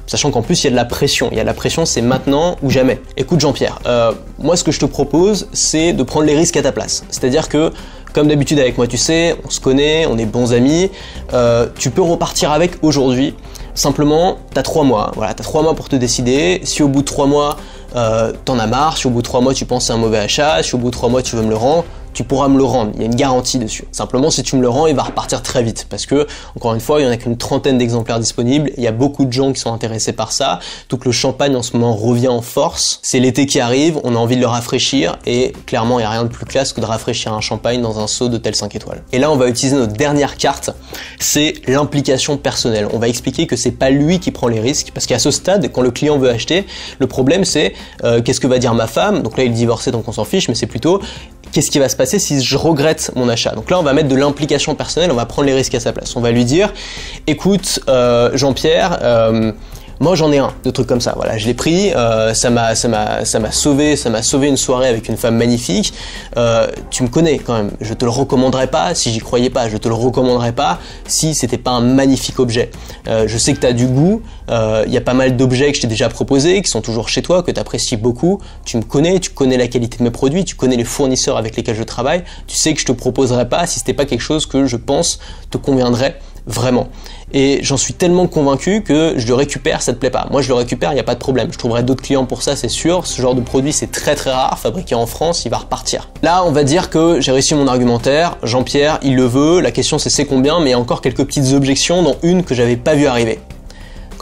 Sachant 0.05 0.31
qu'en 0.31 0.41
plus, 0.41 0.61
il 0.61 0.65
y 0.65 0.67
a 0.67 0.71
de 0.71 0.75
la 0.75 0.85
pression. 0.85 1.29
Il 1.31 1.37
y 1.37 1.39
a 1.39 1.43
de 1.43 1.47
la 1.47 1.53
pression, 1.53 1.85
c'est 1.85 2.01
maintenant 2.01 2.57
ou 2.61 2.69
jamais. 2.69 3.01
Écoute, 3.15 3.39
Jean-Pierre, 3.39 3.79
euh, 3.85 4.11
moi, 4.37 4.57
ce 4.57 4.63
que 4.63 4.71
je 4.71 4.79
te 4.79 4.85
propose, 4.85 5.47
c'est 5.53 5.93
de 5.93 6.03
prendre 6.03 6.25
les 6.25 6.35
risques 6.35 6.57
à 6.57 6.61
ta 6.61 6.71
place. 6.71 7.05
C'est-à-dire 7.09 7.47
que, 7.47 7.71
comme 8.13 8.27
d'habitude 8.27 8.59
avec 8.59 8.77
moi, 8.77 8.85
tu 8.85 8.97
sais, 8.97 9.35
on 9.45 9.49
se 9.49 9.61
connaît, 9.61 10.05
on 10.05 10.17
est 10.17 10.25
bons 10.25 10.53
amis, 10.53 10.91
euh, 11.33 11.67
tu 11.79 11.89
peux 11.89 12.01
repartir 12.01 12.51
avec 12.51 12.83
aujourd'hui. 12.83 13.33
Simplement, 13.75 14.37
tu 14.53 14.59
as 14.59 14.63
trois 14.63 14.83
mois. 14.83 15.11
Voilà, 15.15 15.31
as 15.31 15.35
trois 15.35 15.63
mois 15.63 15.73
pour 15.73 15.89
te 15.89 15.95
décider. 15.95 16.61
Si 16.63 16.83
au 16.83 16.89
bout 16.89 17.01
de 17.01 17.07
trois 17.07 17.25
mois, 17.25 17.57
euh, 17.95 18.33
t'en 18.45 18.59
as 18.59 18.67
marre, 18.67 18.97
si 18.97 19.07
au 19.07 19.09
bout 19.09 19.21
de 19.21 19.27
trois 19.27 19.41
mois 19.41 19.53
tu 19.53 19.65
penses 19.65 19.85
c'est 19.85 19.93
un 19.93 19.97
mauvais 19.97 20.19
achat, 20.19 20.61
si 20.63 20.75
au 20.75 20.77
bout 20.77 20.87
de 20.87 20.95
trois 20.95 21.09
mois 21.09 21.21
tu 21.21 21.35
veux 21.35 21.43
me 21.43 21.49
le 21.49 21.55
rendre, 21.55 21.85
tu 22.13 22.23
pourras 22.23 22.47
me 22.47 22.57
le 22.57 22.63
rendre. 22.63 22.91
Il 22.95 23.01
y 23.01 23.03
a 23.03 23.05
une 23.05 23.15
garantie 23.15 23.59
dessus. 23.59 23.85
Simplement, 23.91 24.29
si 24.31 24.43
tu 24.43 24.55
me 24.55 24.61
le 24.61 24.69
rends, 24.69 24.87
il 24.87 24.95
va 24.95 25.03
repartir 25.03 25.41
très 25.41 25.63
vite 25.63 25.87
parce 25.89 26.05
que, 26.05 26.27
encore 26.55 26.73
une 26.73 26.79
fois, 26.79 27.01
il 27.01 27.05
y 27.05 27.07
en 27.07 27.11
a 27.11 27.17
qu'une 27.17 27.37
trentaine 27.37 27.77
d'exemplaires 27.77 28.19
disponibles. 28.19 28.71
Il 28.77 28.83
y 28.83 28.87
a 28.87 28.91
beaucoup 28.91 29.25
de 29.25 29.33
gens 29.33 29.51
qui 29.51 29.59
sont 29.59 29.73
intéressés 29.73 30.13
par 30.13 30.31
ça. 30.31 30.59
Tout 30.87 30.99
le 31.05 31.11
champagne 31.11 31.55
en 31.55 31.63
ce 31.63 31.75
moment 31.75 31.95
revient 31.95 32.27
en 32.27 32.41
force. 32.41 32.99
C'est 33.01 33.19
l'été 33.19 33.45
qui 33.45 33.59
arrive, 33.59 33.99
on 34.03 34.15
a 34.15 34.19
envie 34.19 34.35
de 34.35 34.41
le 34.41 34.47
rafraîchir 34.47 35.17
et 35.25 35.53
clairement, 35.65 35.99
il 35.99 36.03
n'y 36.03 36.07
a 36.07 36.09
rien 36.09 36.23
de 36.23 36.29
plus 36.29 36.45
classe 36.45 36.73
que 36.73 36.81
de 36.81 36.85
rafraîchir 36.85 37.33
un 37.33 37.41
champagne 37.41 37.81
dans 37.81 37.99
un 37.99 38.07
seau 38.07 38.29
d'hôtel 38.29 38.55
5 38.55 38.75
étoiles. 38.75 39.03
Et 39.11 39.19
là, 39.19 39.31
on 39.31 39.35
va 39.35 39.47
utiliser 39.47 39.75
notre 39.75 39.93
dernière 39.93 40.37
carte, 40.37 40.71
c'est 41.19 41.53
l'implication 41.67 42.37
personnelle. 42.37 42.87
On 42.93 42.99
va 42.99 43.07
expliquer 43.07 43.47
que 43.47 43.55
c'est 43.55 43.71
pas 43.71 43.89
lui 43.89 44.19
qui 44.19 44.31
prend 44.31 44.47
les 44.47 44.59
risques 44.59 44.91
parce 44.93 45.05
qu'à 45.05 45.19
ce 45.19 45.31
stade, 45.31 45.71
quand 45.71 45.81
le 45.81 45.91
client 45.91 46.17
veut 46.17 46.29
acheter, 46.29 46.65
le 46.99 47.07
problème 47.07 47.45
c'est 47.45 47.73
euh, 48.03 48.21
qu'est-ce 48.21 48.39
que 48.39 48.47
va 48.47 48.59
dire 48.59 48.73
ma 48.73 48.87
femme? 48.87 49.21
Donc 49.23 49.37
là, 49.37 49.43
il 49.43 49.51
est 49.51 49.55
divorcé, 49.55 49.91
donc 49.91 50.07
on 50.07 50.11
s'en 50.11 50.25
fiche, 50.25 50.47
mais 50.47 50.55
c'est 50.55 50.67
plutôt 50.67 51.01
qu'est-ce 51.53 51.71
qui 51.71 51.79
va 51.79 51.87
se 51.87 51.95
passer 51.95 52.19
si 52.19 52.41
je 52.41 52.57
regrette 52.57 53.11
mon 53.15 53.29
achat. 53.29 53.51
Donc 53.51 53.69
là, 53.69 53.79
on 53.79 53.83
va 53.83 53.93
mettre 53.93 54.09
de 54.09 54.15
l'implication 54.15 54.75
personnelle, 54.75 55.11
on 55.11 55.15
va 55.15 55.25
prendre 55.25 55.45
les 55.45 55.53
risques 55.53 55.75
à 55.75 55.79
sa 55.79 55.93
place. 55.93 56.15
On 56.15 56.21
va 56.21 56.31
lui 56.31 56.43
dire, 56.43 56.73
écoute, 57.27 57.79
euh, 57.87 58.31
Jean-Pierre, 58.33 58.99
euh, 59.03 59.51
moi 59.99 60.15
j'en 60.15 60.31
ai 60.31 60.37
un, 60.37 60.53
de 60.63 60.71
trucs 60.71 60.87
comme 60.87 61.01
ça. 61.01 61.13
Voilà, 61.15 61.37
je 61.37 61.45
l'ai 61.45 61.53
pris, 61.53 61.93
euh, 61.93 62.33
ça 62.33 62.49
m'a, 62.49 62.75
sauvé, 63.51 63.95
ça 63.95 64.09
m'a 64.09 64.21
sauvé 64.21 64.47
une 64.47 64.57
soirée 64.57 64.87
avec 64.87 65.07
une 65.09 65.17
femme 65.17 65.37
magnifique. 65.37 65.93
Euh, 66.37 66.67
tu 66.89 67.03
me 67.03 67.07
connais 67.07 67.39
quand 67.39 67.53
même. 67.53 67.71
Je 67.81 67.93
te 67.93 68.05
le 68.05 68.11
recommanderais 68.11 68.67
pas 68.67 68.95
si 68.95 69.11
j'y 69.11 69.19
croyais 69.19 69.49
pas. 69.49 69.69
Je 69.69 69.77
te 69.77 69.87
le 69.87 69.93
recommanderais 69.93 70.51
pas 70.51 70.79
si 71.07 71.33
c'était 71.33 71.57
pas 71.57 71.71
un 71.71 71.81
magnifique 71.81 72.39
objet. 72.39 72.71
Euh, 73.07 73.27
je 73.27 73.37
sais 73.37 73.53
que 73.53 73.59
tu 73.59 73.67
as 73.67 73.73
du 73.73 73.87
goût. 73.87 74.21
Il 74.49 74.93
y 74.93 74.97
a 74.97 75.01
pas 75.01 75.13
mal 75.13 75.37
d'objets 75.37 75.71
que 75.71 75.77
je 75.77 75.81
t'ai 75.81 75.87
déjà 75.87 76.09
proposés, 76.09 76.61
qui 76.61 76.69
sont 76.69 76.81
toujours 76.81 77.09
chez 77.09 77.21
toi, 77.21 77.43
que 77.43 77.51
tu 77.51 77.59
apprécies 77.59 77.97
beaucoup. 77.97 78.39
Tu 78.65 78.77
me 78.77 78.83
connais, 78.83 79.19
tu 79.19 79.31
connais 79.31 79.57
la 79.57 79.67
qualité 79.67 79.97
de 79.97 80.03
mes 80.03 80.11
produits, 80.11 80.43
tu 80.43 80.55
connais 80.55 80.75
les 80.75 80.83
fournisseurs 80.83 81.37
avec 81.37 81.55
lesquels 81.55 81.75
je 81.75 81.83
travaille. 81.83 82.23
Tu 82.47 82.55
sais 82.55 82.73
que 82.73 82.79
je 82.79 82.85
te 82.85 82.91
proposerais 82.91 83.47
pas 83.47 83.65
si 83.67 83.79
c'était 83.79 83.93
pas 83.93 84.05
quelque 84.05 84.21
chose 84.21 84.45
que 84.45 84.65
je 84.65 84.77
pense 84.77 85.19
te 85.49 85.57
conviendrait 85.57 86.19
vraiment. 86.45 86.89
Et 87.33 87.59
j'en 87.63 87.77
suis 87.77 87.93
tellement 87.93 88.27
convaincu 88.27 88.81
que 88.81 89.13
je 89.17 89.27
le 89.27 89.33
récupère, 89.33 89.81
ça 89.81 89.93
te 89.93 89.97
plaît 89.97 90.09
pas. 90.09 90.27
Moi, 90.31 90.41
je 90.41 90.49
le 90.49 90.55
récupère, 90.55 90.91
il 90.91 90.95
n'y 90.95 90.99
a 90.99 91.05
pas 91.05 91.15
de 91.15 91.19
problème. 91.19 91.49
Je 91.51 91.57
trouverai 91.57 91.83
d'autres 91.83 92.03
clients 92.03 92.25
pour 92.25 92.43
ça, 92.43 92.55
c'est 92.55 92.69
sûr. 92.69 93.07
Ce 93.07 93.21
genre 93.21 93.35
de 93.35 93.41
produit, 93.41 93.73
c'est 93.73 93.91
très 93.91 94.15
très 94.15 94.31
rare. 94.31 94.57
Fabriqué 94.59 94.95
en 94.95 95.05
France, 95.05 95.45
il 95.45 95.49
va 95.49 95.57
repartir. 95.57 96.09
Là, 96.21 96.43
on 96.45 96.51
va 96.51 96.63
dire 96.63 96.89
que 96.89 97.19
j'ai 97.19 97.31
réussi 97.31 97.55
mon 97.55 97.67
argumentaire. 97.67 98.37
Jean-Pierre, 98.43 98.99
il 99.03 99.15
le 99.15 99.25
veut. 99.25 99.61
La 99.61 99.71
question, 99.71 99.97
c'est 99.97 100.09
c'est 100.09 100.25
combien, 100.25 100.59
mais 100.59 100.67
il 100.67 100.71
y 100.71 100.75
a 100.75 100.79
encore 100.79 101.01
quelques 101.01 101.25
petites 101.25 101.53
objections, 101.53 102.03
dont 102.03 102.17
une 102.23 102.43
que 102.43 102.53
j'avais 102.53 102.77
pas 102.77 102.93
vu 102.93 103.07
arriver. 103.07 103.39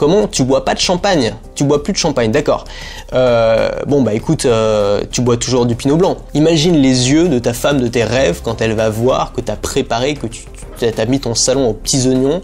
Comment 0.02 0.26
Tu 0.26 0.42
bois 0.42 0.64
pas 0.64 0.74
de 0.74 0.80
champagne? 0.80 1.32
Tu 1.54 1.62
bois 1.62 1.84
plus 1.84 1.92
de 1.92 1.96
champagne, 1.96 2.32
d'accord. 2.32 2.64
Euh, 3.12 3.68
bon 3.86 4.02
bah 4.02 4.14
écoute, 4.14 4.46
euh, 4.46 5.02
tu 5.12 5.20
bois 5.20 5.36
toujours 5.36 5.64
du 5.64 5.76
pinot 5.76 5.96
blanc. 5.96 6.16
Imagine 6.34 6.74
les 6.74 7.12
yeux 7.12 7.28
de 7.28 7.38
ta 7.38 7.52
femme 7.52 7.80
de 7.80 7.86
tes 7.86 8.02
rêves 8.02 8.40
quand 8.42 8.60
elle 8.60 8.72
va 8.72 8.90
voir 8.90 9.32
que 9.32 9.40
tu 9.40 9.52
as 9.52 9.54
préparé, 9.54 10.14
que 10.14 10.26
tu 10.26 11.00
as 11.00 11.06
mis 11.06 11.20
ton 11.20 11.36
salon 11.36 11.68
aux 11.68 11.72
petits 11.72 12.08
oignons, 12.08 12.42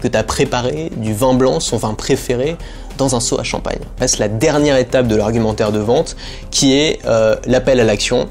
que 0.00 0.06
tu 0.06 0.16
as 0.16 0.22
préparé 0.22 0.92
du 0.98 1.12
vin 1.12 1.34
blanc, 1.34 1.58
son 1.58 1.78
vin 1.78 1.94
préféré, 1.94 2.56
dans 2.96 3.16
un 3.16 3.20
seau 3.20 3.40
à 3.40 3.42
champagne. 3.42 3.80
C'est 4.06 4.20
la 4.20 4.28
dernière 4.28 4.76
étape 4.76 5.08
de 5.08 5.16
l'argumentaire 5.16 5.72
de 5.72 5.80
vente 5.80 6.14
qui 6.52 6.74
est 6.74 7.00
euh, 7.06 7.34
l'appel 7.44 7.80
à 7.80 7.84
l'action. 7.84 8.28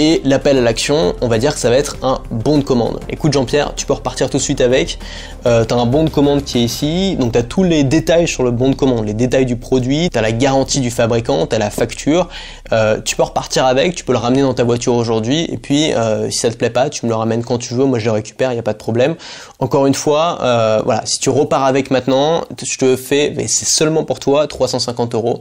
Et 0.00 0.20
l'appel 0.24 0.56
à 0.56 0.60
l'action, 0.60 1.16
on 1.20 1.26
va 1.26 1.38
dire 1.38 1.52
que 1.52 1.58
ça 1.58 1.70
va 1.70 1.76
être 1.76 1.96
un 2.02 2.20
bon 2.30 2.58
de 2.58 2.62
commande. 2.62 3.00
Écoute 3.08 3.32
Jean-Pierre, 3.32 3.74
tu 3.74 3.84
peux 3.84 3.94
repartir 3.94 4.30
tout 4.30 4.36
de 4.36 4.42
suite 4.42 4.60
avec. 4.60 5.00
Euh, 5.44 5.64
tu 5.64 5.74
as 5.74 5.76
un 5.76 5.86
bon 5.86 6.04
de 6.04 6.08
commande 6.08 6.44
qui 6.44 6.58
est 6.58 6.62
ici, 6.62 7.16
donc 7.16 7.32
tu 7.32 7.38
as 7.38 7.42
tous 7.42 7.64
les 7.64 7.82
détails 7.82 8.28
sur 8.28 8.44
le 8.44 8.52
bon 8.52 8.70
de 8.70 8.76
commande, 8.76 9.06
les 9.06 9.12
détails 9.12 9.44
du 9.44 9.56
produit, 9.56 10.08
tu 10.08 10.16
as 10.16 10.22
la 10.22 10.30
garantie 10.30 10.78
du 10.78 10.92
fabricant, 10.92 11.48
tu 11.48 11.56
as 11.56 11.58
la 11.58 11.70
facture. 11.70 12.28
Euh, 12.70 13.00
tu 13.00 13.16
peux 13.16 13.24
repartir 13.24 13.66
avec, 13.66 13.96
tu 13.96 14.04
peux 14.04 14.12
le 14.12 14.18
ramener 14.18 14.42
dans 14.42 14.54
ta 14.54 14.62
voiture 14.62 14.94
aujourd'hui, 14.94 15.48
et 15.50 15.58
puis 15.58 15.92
euh, 15.92 16.30
si 16.30 16.38
ça 16.38 16.50
te 16.50 16.56
plaît 16.56 16.70
pas, 16.70 16.90
tu 16.90 17.04
me 17.04 17.10
le 17.10 17.16
ramènes 17.16 17.42
quand 17.42 17.58
tu 17.58 17.74
veux, 17.74 17.84
moi 17.84 17.98
je 17.98 18.04
le 18.04 18.12
récupère, 18.12 18.52
il 18.52 18.54
n'y 18.54 18.60
a 18.60 18.62
pas 18.62 18.74
de 18.74 18.78
problème. 18.78 19.16
Encore 19.58 19.88
une 19.88 19.94
fois, 19.94 20.38
euh, 20.42 20.80
voilà, 20.84 21.04
si 21.06 21.18
tu 21.18 21.28
repars 21.28 21.64
avec 21.64 21.90
maintenant, 21.90 22.44
je 22.62 22.78
te 22.78 22.94
fais, 22.94 23.32
mais 23.36 23.48
c'est 23.48 23.68
seulement 23.68 24.04
pour 24.04 24.20
toi, 24.20 24.46
350 24.46 25.16
euros 25.16 25.40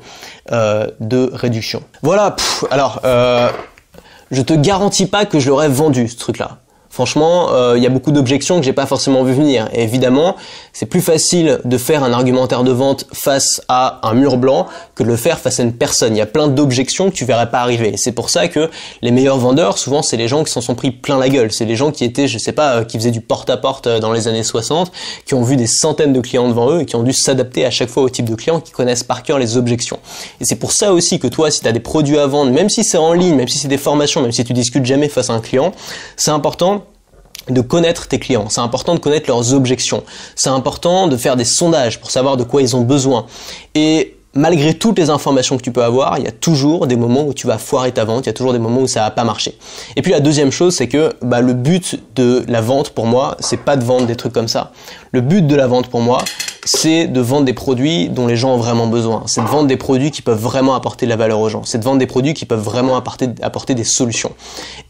de 0.49 1.29
réduction. 1.31 1.83
Voilà, 2.01 2.35
alors 2.71 3.01
je 4.31 4.41
te 4.41 4.53
garantis 4.53 5.05
pas 5.05 5.25
que 5.25 5.39
je 5.39 5.49
l'aurais 5.49 5.69
vendu 5.69 6.07
ce 6.07 6.17
truc-là. 6.17 6.59
Franchement, 6.97 7.51
euh, 7.51 7.75
il 7.77 7.83
y 7.83 7.85
a 7.85 7.91
beaucoup 7.91 8.11
d'objections 8.11 8.57
que 8.57 8.65
j'ai 8.65 8.73
pas 8.73 8.87
forcément 8.87 9.21
vu 9.21 9.31
venir. 9.31 9.69
Et 9.71 9.83
évidemment, 9.83 10.35
c'est 10.73 10.87
plus 10.87 11.01
facile 11.01 11.59
de 11.63 11.77
faire 11.77 12.03
un 12.03 12.11
argumentaire 12.11 12.63
de 12.63 12.71
vente 12.71 13.05
face 13.13 13.61
à 13.67 13.99
un 14.01 14.15
mur 14.15 14.37
blanc 14.37 14.65
que 14.95 15.03
de 15.03 15.07
le 15.07 15.15
faire 15.15 15.37
face 15.37 15.59
à 15.59 15.63
une 15.63 15.73
personne. 15.73 16.15
Il 16.15 16.17
y 16.17 16.23
a 16.23 16.25
plein 16.25 16.47
d'objections 16.47 17.11
que 17.11 17.15
tu 17.15 17.23
verrais 17.23 17.51
pas 17.51 17.59
arriver. 17.59 17.93
C'est 17.97 18.13
pour 18.13 18.31
ça 18.31 18.47
que 18.47 18.71
les 19.03 19.11
meilleurs 19.11 19.37
vendeurs, 19.37 19.77
souvent, 19.77 20.01
c'est 20.01 20.17
les 20.17 20.27
gens 20.27 20.43
qui 20.43 20.51
s'en 20.51 20.59
sont 20.59 20.73
pris 20.73 20.89
plein 20.89 21.19
la 21.19 21.29
gueule. 21.29 21.51
C'est 21.51 21.65
les 21.65 21.75
gens 21.75 21.91
qui 21.91 22.03
étaient, 22.03 22.27
je 22.27 22.39
sais 22.39 22.51
pas, 22.51 22.77
euh, 22.77 22.83
qui 22.83 22.97
faisaient 22.97 23.11
du 23.11 23.21
porte-à-porte 23.21 23.85
euh, 23.85 23.99
dans 23.99 24.11
les 24.11 24.27
années 24.27 24.41
60, 24.41 24.91
qui 25.27 25.35
ont 25.35 25.43
vu 25.43 25.55
des 25.55 25.67
centaines 25.67 26.13
de 26.13 26.19
clients 26.19 26.47
devant 26.47 26.71
eux 26.71 26.81
et 26.81 26.85
qui 26.87 26.95
ont 26.95 27.03
dû 27.03 27.13
s'adapter 27.13 27.63
à 27.63 27.69
chaque 27.69 27.89
fois 27.89 28.01
au 28.01 28.09
type 28.09 28.27
de 28.27 28.33
clients 28.33 28.59
qui 28.59 28.71
connaissent 28.71 29.03
par 29.03 29.21
cœur 29.21 29.37
les 29.37 29.55
objections. 29.55 29.99
Et 30.41 30.45
c'est 30.45 30.55
pour 30.55 30.71
ça 30.71 30.93
aussi 30.93 31.19
que 31.19 31.27
toi, 31.27 31.51
si 31.51 31.61
tu 31.61 31.67
as 31.67 31.73
des 31.73 31.79
produits 31.79 32.17
à 32.17 32.25
vendre, 32.25 32.51
même 32.51 32.69
si 32.69 32.83
c'est 32.83 32.97
en 32.97 33.13
ligne, 33.13 33.35
même 33.35 33.47
si 33.47 33.59
c'est 33.59 33.67
des 33.67 33.77
formations, 33.77 34.19
même 34.19 34.31
si 34.31 34.43
tu 34.43 34.53
discutes 34.53 34.85
jamais 34.87 35.09
face 35.09 35.29
à 35.29 35.33
un 35.33 35.41
client, 35.41 35.73
c'est 36.15 36.31
important 36.31 36.86
de 37.49 37.61
connaître 37.61 38.07
tes 38.07 38.19
clients, 38.19 38.49
c'est 38.49 38.61
important 38.61 38.93
de 38.93 38.99
connaître 38.99 39.29
leurs 39.29 39.53
objections, 39.53 40.03
c'est 40.35 40.49
important 40.49 41.07
de 41.07 41.15
faire 41.17 41.35
des 41.35 41.45
sondages 41.45 41.99
pour 41.99 42.11
savoir 42.11 42.37
de 42.37 42.43
quoi 42.43 42.61
ils 42.61 42.75
ont 42.75 42.81
besoin. 42.81 43.25
Malgré 44.33 44.73
toutes 44.73 44.99
les 44.99 45.09
informations 45.09 45.57
que 45.57 45.63
tu 45.63 45.71
peux 45.71 45.83
avoir, 45.83 46.17
il 46.17 46.25
y 46.25 46.27
a 46.27 46.31
toujours 46.31 46.87
des 46.87 46.95
moments 46.95 47.25
où 47.25 47.33
tu 47.33 47.47
vas 47.47 47.57
foirer 47.57 47.91
ta 47.91 48.05
vente, 48.05 48.25
il 48.25 48.27
y 48.27 48.29
a 48.29 48.33
toujours 48.33 48.53
des 48.53 48.59
moments 48.59 48.81
où 48.81 48.87
ça 48.87 49.01
va 49.01 49.11
pas 49.11 49.23
marcher. 49.23 49.57
Et 49.95 50.01
puis 50.01 50.11
la 50.11 50.19
deuxième 50.19 50.51
chose, 50.51 50.75
c'est 50.75 50.87
que 50.87 51.13
bah, 51.21 51.41
le 51.41 51.53
but 51.53 51.99
de 52.15 52.43
la 52.47 52.61
vente 52.61 52.91
pour 52.91 53.05
moi, 53.05 53.35
c'est 53.39 53.57
pas 53.57 53.75
de 53.75 53.83
vendre 53.83 54.05
des 54.05 54.15
trucs 54.15 54.33
comme 54.33 54.47
ça. 54.47 54.71
Le 55.11 55.21
but 55.21 55.45
de 55.45 55.55
la 55.55 55.67
vente 55.67 55.87
pour 55.87 56.01
moi, 56.01 56.19
c'est 56.67 57.07
de 57.07 57.21
vendre 57.21 57.45
des 57.45 57.53
produits 57.53 58.09
dont 58.09 58.27
les 58.27 58.35
gens 58.35 58.53
ont 58.53 58.57
vraiment 58.57 58.87
besoin. 58.87 59.23
C'est 59.25 59.41
de 59.41 59.47
vendre 59.47 59.67
des 59.67 59.77
produits 59.77 60.11
qui 60.11 60.21
peuvent 60.21 60.41
vraiment 60.41 60.75
apporter 60.75 61.05
de 61.05 61.09
la 61.09 61.15
valeur 61.15 61.39
aux 61.39 61.47
gens. 61.47 61.63
C'est 61.63 61.77
de 61.77 61.83
vendre 61.83 61.97
des 61.97 62.07
produits 62.07 62.33
qui 62.33 62.45
peuvent 62.45 62.61
vraiment 62.61 62.97
apporter, 62.97 63.73
des 63.73 63.83
solutions. 63.85 64.33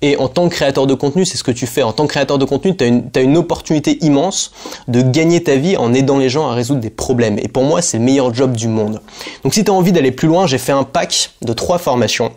Et 0.01 0.17
en 0.17 0.27
tant 0.27 0.49
que 0.49 0.55
créateur 0.55 0.87
de 0.87 0.95
contenu, 0.95 1.23
c'est 1.23 1.37
ce 1.37 1.43
que 1.43 1.51
tu 1.51 1.67
fais. 1.67 1.83
En 1.83 1.93
tant 1.93 2.05
que 2.05 2.11
créateur 2.11 2.39
de 2.39 2.45
contenu, 2.45 2.75
tu 2.75 2.83
as 2.83 3.19
as 3.19 3.21
une 3.21 3.37
opportunité 3.37 4.03
immense 4.03 4.51
de 4.87 5.01
gagner 5.01 5.43
ta 5.43 5.55
vie 5.55 5.77
en 5.77 5.93
aidant 5.93 6.17
les 6.17 6.29
gens 6.29 6.49
à 6.49 6.53
résoudre 6.53 6.81
des 6.81 6.89
problèmes. 6.89 7.37
Et 7.37 7.47
pour 7.47 7.63
moi, 7.63 7.83
c'est 7.83 7.99
le 7.99 8.03
meilleur 8.03 8.33
job 8.33 8.55
du 8.55 8.67
monde. 8.67 8.99
Donc 9.43 9.53
si 9.53 9.63
tu 9.63 9.71
as 9.71 9.73
envie 9.73 9.91
d'aller 9.91 10.11
plus 10.11 10.27
loin, 10.27 10.47
j'ai 10.47 10.57
fait 10.57 10.71
un 10.71 10.83
pack 10.83 11.31
de 11.41 11.53
trois 11.53 11.77
formations 11.77 12.31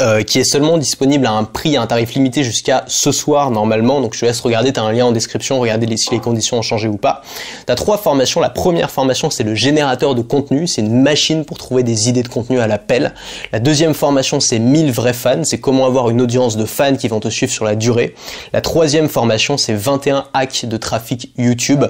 euh, 0.00 0.22
qui 0.22 0.38
est 0.38 0.44
seulement 0.44 0.76
disponible 0.78 1.26
à 1.26 1.32
un 1.32 1.44
prix, 1.44 1.76
à 1.76 1.82
un 1.82 1.86
tarif 1.86 2.12
limité 2.14 2.44
jusqu'à 2.44 2.84
ce 2.86 3.12
soir 3.12 3.50
normalement. 3.50 4.00
Donc 4.00 4.14
je 4.14 4.20
te 4.20 4.26
laisse 4.26 4.40
regarder, 4.40 4.72
tu 4.72 4.80
as 4.80 4.82
un 4.82 4.92
lien 4.92 5.06
en 5.06 5.12
description, 5.12 5.58
regarder 5.58 5.86
si 5.96 6.10
les 6.10 6.20
conditions 6.20 6.58
ont 6.58 6.62
changé 6.62 6.88
ou 6.88 6.96
pas. 6.96 7.22
Tu 7.66 7.72
as 7.72 7.76
trois 7.76 7.96
formations. 7.96 8.40
La 8.40 8.50
première 8.50 8.90
formation, 8.90 9.30
c'est 9.30 9.44
le 9.44 9.54
générateur 9.54 10.14
de 10.14 10.22
contenu. 10.22 10.66
C'est 10.66 10.82
une 10.82 11.00
machine 11.00 11.44
pour 11.44 11.58
trouver 11.58 11.82
des 11.82 12.08
idées 12.08 12.22
de 12.22 12.28
contenu 12.28 12.60
à 12.60 12.66
l'appel. 12.66 13.14
La 13.52 13.58
deuxième 13.58 13.94
formation, 13.94 14.40
c'est 14.40 14.58
1000 14.58 14.92
vrais 14.92 15.12
fans. 15.12 15.44
C'est 15.44 15.58
comment 15.58 15.86
avoir 15.86 16.10
une 16.10 16.20
audience 16.20 16.56
de 16.56 16.64
fans 16.64 16.96
qui 16.96 17.08
vont 17.08 17.20
te 17.20 17.28
suivre 17.28 17.52
sur 17.52 17.64
la 17.64 17.74
durée. 17.74 18.14
La 18.52 18.60
troisième 18.60 19.08
formation, 19.08 19.56
c'est 19.56 19.74
21 19.74 20.26
hacks 20.34 20.66
de 20.66 20.76
trafic 20.76 21.32
YouTube. 21.38 21.84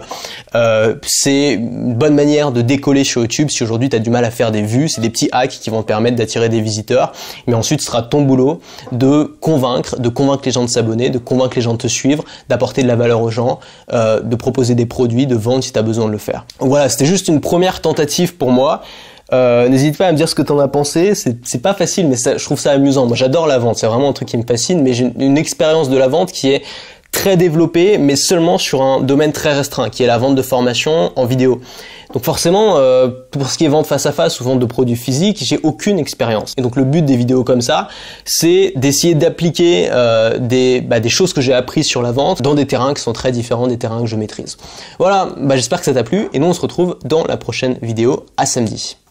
Euh, 0.55 0.95
c'est 1.03 1.55
une 1.55 1.95
bonne 1.95 2.15
manière 2.15 2.53
de 2.53 2.63
décoller 2.63 3.05
sur 3.05 3.23
YouTube 3.23 3.51
si 3.51 3.63
aujourd'hui 3.63 3.89
tu 3.89 3.97
as 3.97 4.01
du 4.01 4.11
mal 4.11 4.25
à 4.25 4.31
faire 4.31 4.53
des 4.53 4.63
vues. 4.63 4.89
C'est 4.89 5.01
des 5.01 5.11
petits 5.11 5.29
hacks 5.33 5.59
qui 5.61 5.71
vont 5.71 5.83
te 5.83 5.89
permettre 5.89 6.17
d'attirer 6.17 6.49
des 6.49 6.61
visiteurs. 6.61 7.13
Mais 7.47 7.55
ensuite, 7.55 7.81
sera 7.97 8.03
ton 8.03 8.23
boulot 8.23 8.61
de 8.93 9.25
convaincre, 9.41 9.99
de 9.99 10.09
convaincre 10.09 10.43
les 10.45 10.53
gens 10.53 10.65
de 10.65 10.71
s'abonner, 10.71 11.11
de 11.11 11.19
convaincre 11.19 11.57
les 11.57 11.63
gens 11.63 11.73
de 11.73 11.79
te 11.79 11.87
suivre, 11.87 12.25
d'apporter 12.49 12.83
de 12.83 12.89
la 12.89 12.97
valeur 12.97 13.23
aux 13.23 13.31
gens, 13.31 13.59
euh, 13.93 14.21
de 14.21 14.37
proposer 14.37 14.75
des 14.75 14.87
produits, 14.87 15.27
de 15.27 15.37
vendre 15.37 15.65
si 15.65 15.73
tu 15.73 15.79
as 15.79 15.83
besoin 15.83 16.07
de 16.07 16.13
le 16.13 16.19
faire. 16.19 16.47
voilà, 16.61 16.89
c'était 16.89 17.07
juste 17.07 17.29
une 17.29 17.41
première 17.41 17.81
tentative 17.81 18.37
pour 18.37 18.51
moi. 18.51 18.83
Euh, 19.33 19.69
n'hésite 19.69 19.99
pas 19.99 20.07
à 20.07 20.13
me 20.13 20.17
dire 20.17 20.29
ce 20.29 20.37
que 20.37 20.43
tu 20.43 20.53
en 20.53 20.59
as 20.61 20.69
pensé. 20.69 21.15
C'est 21.15 21.63
pas 21.63 21.75
facile, 21.75 22.09
mais 22.09 22.17
je 22.17 22.45
trouve 22.45 22.61
ça 22.61 22.71
amusant. 22.71 23.07
Moi, 23.07 23.17
j'adore 23.17 23.49
la 23.49 23.59
vente. 23.59 23.77
C'est 23.77 23.89
vraiment 23.89 24.11
un 24.11 24.13
truc 24.13 24.29
qui 24.29 24.37
me 24.37 24.45
fascine. 24.45 24.83
Mais 24.83 24.93
j'ai 24.93 25.13
une 25.19 25.37
expérience 25.37 25.91
de 25.91 25.97
la 25.97 26.07
vente 26.07 26.31
qui 26.31 26.51
est 26.53 26.63
très 27.17 27.39
développée, 27.39 27.97
mais 27.97 28.15
seulement 28.15 28.59
sur 28.59 28.83
un 28.83 29.01
domaine 29.01 29.33
très 29.33 29.53
restreint, 29.55 29.89
qui 29.89 30.03
est 30.03 30.07
la 30.07 30.19
vente 30.19 30.35
de 30.35 30.43
formation 30.43 31.13
en 31.17 31.25
vidéo. 31.25 31.63
Donc 32.13 32.23
forcément, 32.23 32.77
euh, 32.77 33.09
pour 33.31 33.49
ce 33.49 33.57
qui 33.57 33.65
est 33.65 33.69
vente 33.69 33.87
face 33.87 34.05
à 34.05 34.13
face 34.13 34.39
ou 34.39 34.45
vente 34.45 34.61
de 34.61 34.67
produits 34.67 34.97
physiques, 34.97 35.39
j'ai 35.43 35.59
aucune 35.63 35.99
expérience. 35.99 36.53
Et 36.59 36.63
donc 36.63 36.77
le 36.77 36.85
but 36.85 37.05
des 37.05 37.17
vidéos 37.17 37.43
comme 37.43 37.63
ça, 37.63 37.89
c'est 38.27 38.75
d'essayer 38.77 39.15
d'appliquer 39.15 39.89
euh, 39.91 40.39
des, 40.39 40.83
bah, 40.83 41.01
des 41.01 41.09
choses 41.09 41.33
que 41.33 41.41
j'ai 41.41 41.55
apprises 41.55 41.87
sur 41.87 42.03
la 42.03 42.13
vente 42.13 42.43
dans 42.43 42.55
des 42.55 42.67
terrains 42.67 42.93
qui 42.93 43.03
sont 43.03 43.15
très 43.15 43.33
différents 43.33 43.67
des 43.67 43.79
terrains 43.79 44.03
que 44.03 44.07
je 44.07 44.17
maîtrise. 44.17 44.59
Voilà, 44.99 45.31
bah, 45.39 45.57
j'espère 45.57 45.79
que 45.79 45.87
ça 45.87 45.95
t'a 45.95 46.05
plu 46.05 46.29
et 46.35 46.39
nous 46.39 46.47
on 46.47 46.53
se 46.53 46.61
retrouve 46.61 46.99
dans 47.05 47.25
la 47.25 47.39
prochaine 47.39 47.79
vidéo. 47.81 48.27
À 48.37 48.45
samedi. 48.45 48.99